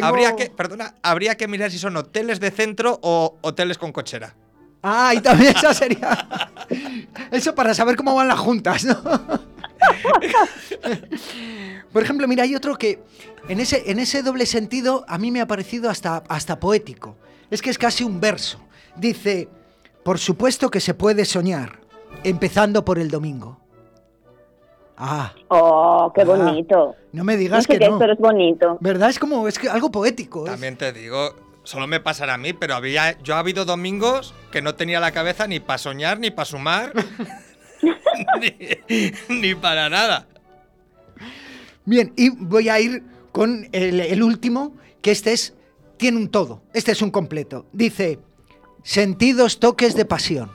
[0.00, 3.92] Tengo- Habría que, perdona, habría que mirar si son hoteles de centro o hoteles con
[3.92, 4.34] cochera.
[4.82, 6.28] Ah, y también esa sería.
[7.30, 8.94] Eso para saber cómo van las juntas, ¿no?
[11.92, 13.02] Por ejemplo, mira, hay otro que
[13.48, 17.16] en ese, en ese doble sentido a mí me ha parecido hasta, hasta poético.
[17.50, 18.60] Es que es casi un verso.
[18.96, 19.48] Dice,
[20.04, 21.80] por supuesto que se puede soñar,
[22.24, 23.60] empezando por el domingo.
[24.96, 26.94] Ah, Oh, qué Ah, bonito.
[27.12, 27.98] no me No digas sé que qué es, no.
[27.98, 28.78] pero es bonito.
[28.80, 29.10] ¿Verdad?
[29.10, 30.44] Es como, es que algo poético.
[30.46, 31.34] es- También te digo,
[31.64, 35.12] solo me pasará a mí, pero había, yo ha habido domingos que no tenía la
[35.12, 36.92] cabeza ni para soñar, ni para sumar,
[38.40, 38.56] ni,
[39.40, 40.26] ni para nada.
[41.84, 45.54] Bien, y voy a ir con el, el último, que este es,
[45.98, 47.66] tiene un todo, este es un completo.
[47.72, 48.18] Dice,
[48.82, 50.50] sentidos, toques de pasión.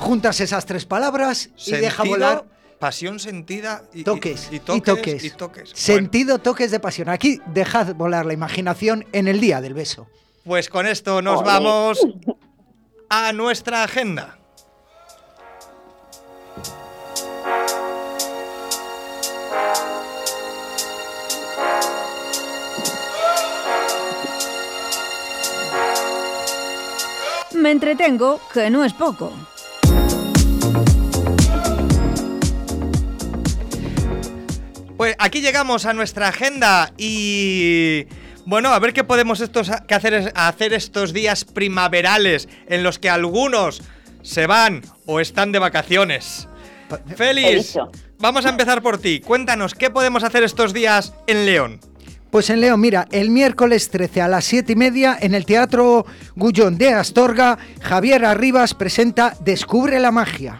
[0.00, 2.44] Juntas esas tres palabras y deja volar
[2.78, 5.24] Pasión sentida y, toques, y, y toques, toques.
[5.24, 5.62] y toques.
[5.72, 7.08] Bueno, Sentido, toques de pasión.
[7.08, 10.08] Aquí dejad volar la imaginación en el día del beso.
[10.44, 12.06] pues con esto nos vamos
[13.08, 14.36] a nuestra agenda.
[27.54, 29.32] Me entretengo, que no es poco.
[34.96, 38.06] Pues aquí llegamos a nuestra agenda y
[38.46, 43.10] bueno, a ver qué podemos estos, qué hacer, hacer estos días primaverales en los que
[43.10, 43.82] algunos
[44.22, 46.48] se van o están de vacaciones.
[47.14, 47.76] Félix,
[48.18, 49.20] vamos a empezar por ti.
[49.20, 51.80] Cuéntanos, ¿qué podemos hacer estos días en León?
[52.30, 56.06] Pues en León, mira, el miércoles 13 a las 7 y media en el Teatro
[56.36, 60.58] Gullón de Astorga, Javier Arribas presenta Descubre la magia.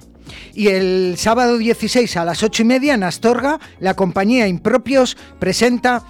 [0.57, 6.03] Y el sábado 16 a las 8 y media en Astorga, la compañía Impropios presenta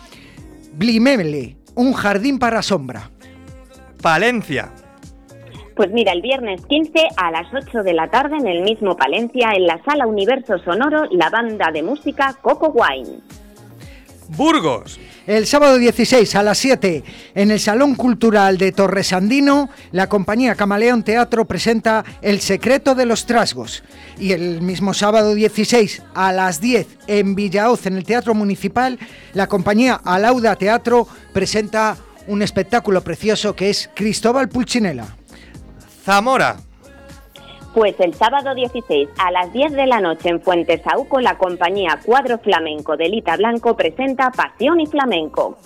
[0.72, 3.10] Blimele, un jardín para sombra.
[4.00, 4.70] Palencia.
[5.74, 9.50] Pues mira, el viernes 15 a las 8 de la tarde en el mismo Palencia,
[9.52, 13.18] en la sala Universo Sonoro, la banda de música Coco Wine.
[14.28, 14.98] Burgos.
[15.26, 17.02] El sábado 16 a las 7
[17.34, 23.26] en el Salón Cultural de Torresandino, la compañía Camaleón Teatro presenta El secreto de los
[23.26, 23.82] trasgos.
[24.18, 28.98] Y el mismo sábado 16 a las 10 en Villaoz, en el Teatro Municipal,
[29.34, 31.96] la compañía Alauda Teatro presenta
[32.28, 35.06] un espectáculo precioso que es Cristóbal Pulcinella.
[36.04, 36.56] Zamora.
[37.76, 42.38] Pues el sábado 16 a las 10 de la noche en Fuentesauco, la compañía Cuadro
[42.38, 45.58] Flamenco de Lita Blanco presenta Pasión y Flamenco.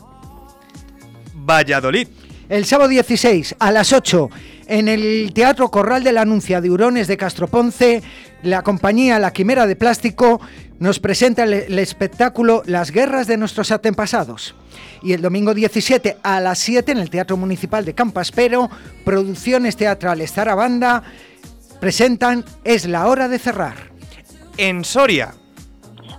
[1.36, 2.08] Valladolid.
[2.48, 4.28] El sábado 16 a las 8
[4.66, 8.02] en el Teatro Corral de la Anuncia de Hurones de Castroponce,
[8.42, 10.40] la compañía La Quimera de Plástico
[10.80, 14.56] nos presenta el, el espectáculo Las guerras de nuestros antepasados.
[15.00, 18.68] Y el domingo 17 a las 7 en el Teatro Municipal de Campaspero,
[19.04, 21.04] producciones teatrales Zarabanda
[21.80, 23.90] presentan Es la hora de cerrar.
[24.56, 25.34] En Soria.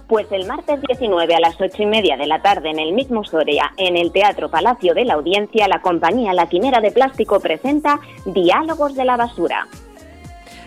[0.08, 3.24] Pues el martes 19 a las ocho y media de la tarde en el mismo
[3.24, 8.96] Soria, en el Teatro Palacio de la Audiencia, la compañía latinera de plástico presenta Diálogos
[8.96, 9.68] de la Basura.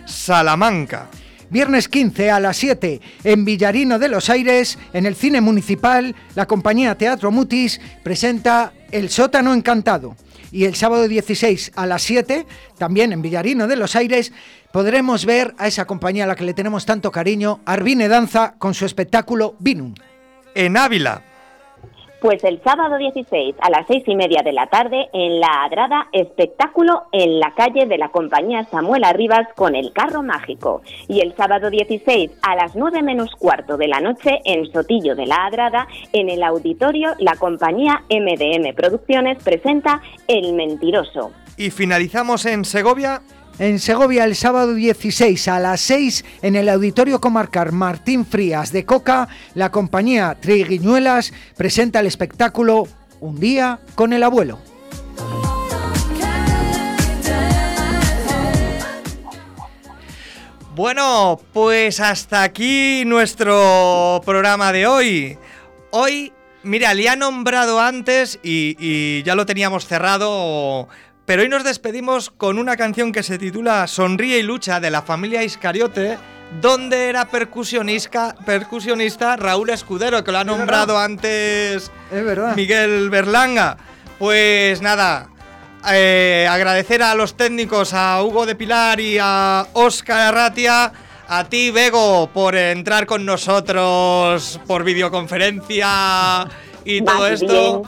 [0.07, 1.11] Salamanca.
[1.51, 6.47] Viernes 15 a las 7 en Villarino de los Aires, en el Cine Municipal, la
[6.47, 10.17] compañía Teatro Mutis presenta El sótano encantado.
[10.51, 12.47] Y el sábado 16 a las 7,
[12.79, 14.33] también en Villarino de los Aires,
[14.75, 18.75] podremos ver a esa compañía a la que le tenemos tanto cariño, Arvine Danza, con
[18.75, 19.95] su espectáculo Vinum.
[20.57, 21.23] En Ávila.
[22.21, 26.09] Pues el sábado 16 a las seis y media de la tarde en la Adrada
[26.11, 30.83] espectáculo en la calle de la compañía Samuel Arribas con el carro mágico.
[31.07, 35.27] Y el sábado 16 a las 9 menos cuarto de la noche en Sotillo de
[35.27, 41.31] la Adrada en el auditorio la compañía MDM Producciones presenta El Mentiroso.
[41.57, 43.21] Y finalizamos en Segovia.
[43.59, 48.85] En Segovia el sábado 16 a las 6 en el Auditorio Comarcal Martín Frías de
[48.85, 52.89] Coca, la compañía Triguiñuelas presenta el espectáculo
[53.21, 54.59] Un día con el abuelo.
[60.75, 65.39] Bueno, pues hasta aquí nuestro programa de hoy.
[65.93, 66.33] Hoy,
[66.65, 70.89] mira, le ha nombrado antes y ya lo teníamos cerrado,
[71.27, 75.03] pero hoy nos despedimos con una canción que se titula Sonríe y lucha de la
[75.03, 76.19] familia Iscariote,
[76.61, 82.55] donde era percusionista, percusionista Raúl Escudero, que lo ha nombrado antes Es verdad.
[82.55, 83.79] Miguel Berlanga.
[84.19, 85.29] Pues nada,
[85.91, 90.93] eh, agradecer a los técnicos, a Hugo de Pilar y a Óscar Arratia,
[91.27, 96.47] a ti, Bego, por entrar con nosotros por videoconferencia
[96.85, 97.83] y todo esto.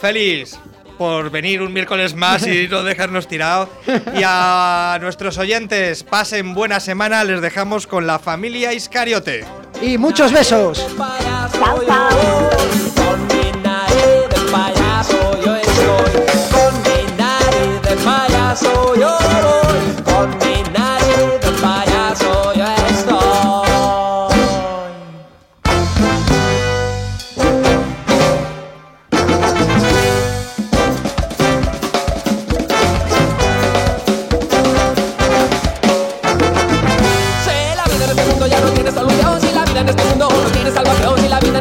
[0.00, 0.58] Feliz
[1.00, 3.70] por venir un miércoles más y no dejarnos tirados.
[3.86, 9.46] Y a nuestros oyentes, pasen buena semana, les dejamos con la familia Iscariote.
[9.80, 10.86] Y muchos besos.
[10.98, 12.50] Chao, chao.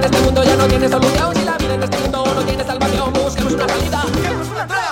[0.09, 3.13] Este mundo ya no tiene solución, si la vida en este mundo no tiene salvación,
[3.13, 4.03] busquemos una salida.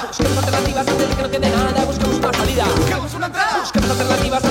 [0.07, 2.65] Busquemos alternativas antes de que no quede nada, busquemos una salida.
[2.65, 4.46] Busquemos alternativas antes de que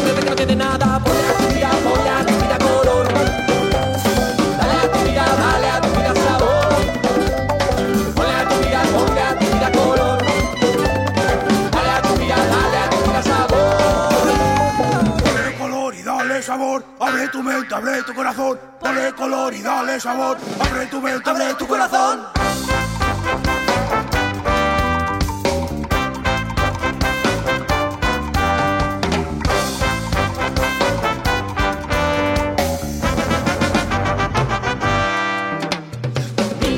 [17.27, 18.59] abre tu mente, abre tu corazón.
[18.81, 22.21] Dale color y dale sabor, abre tu mente, abre tu corazón.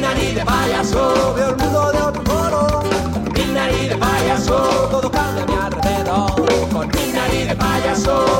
[0.00, 2.84] Nariz de payaso, veo el mundo de otro color.
[3.34, 6.68] Mi nariz de payaso, todo cambia a mi alrededor.
[6.72, 8.37] Con mi nariz de payaso,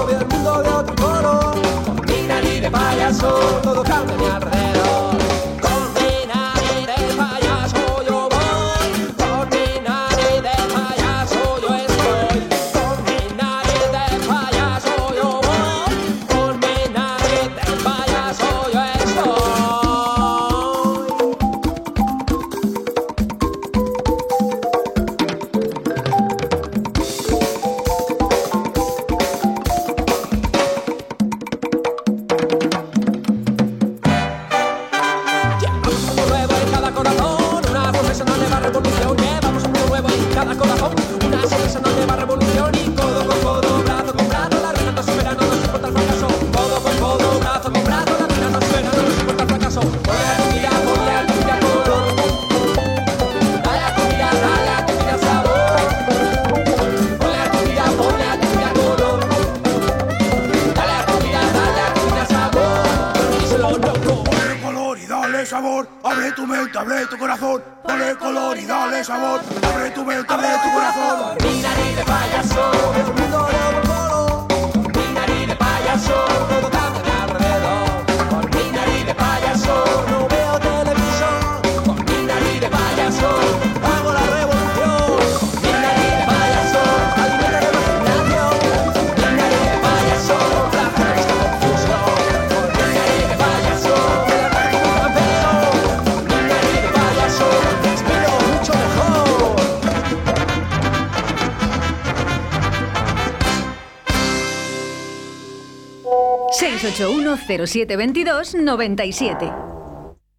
[107.48, 109.67] 681 0722 97.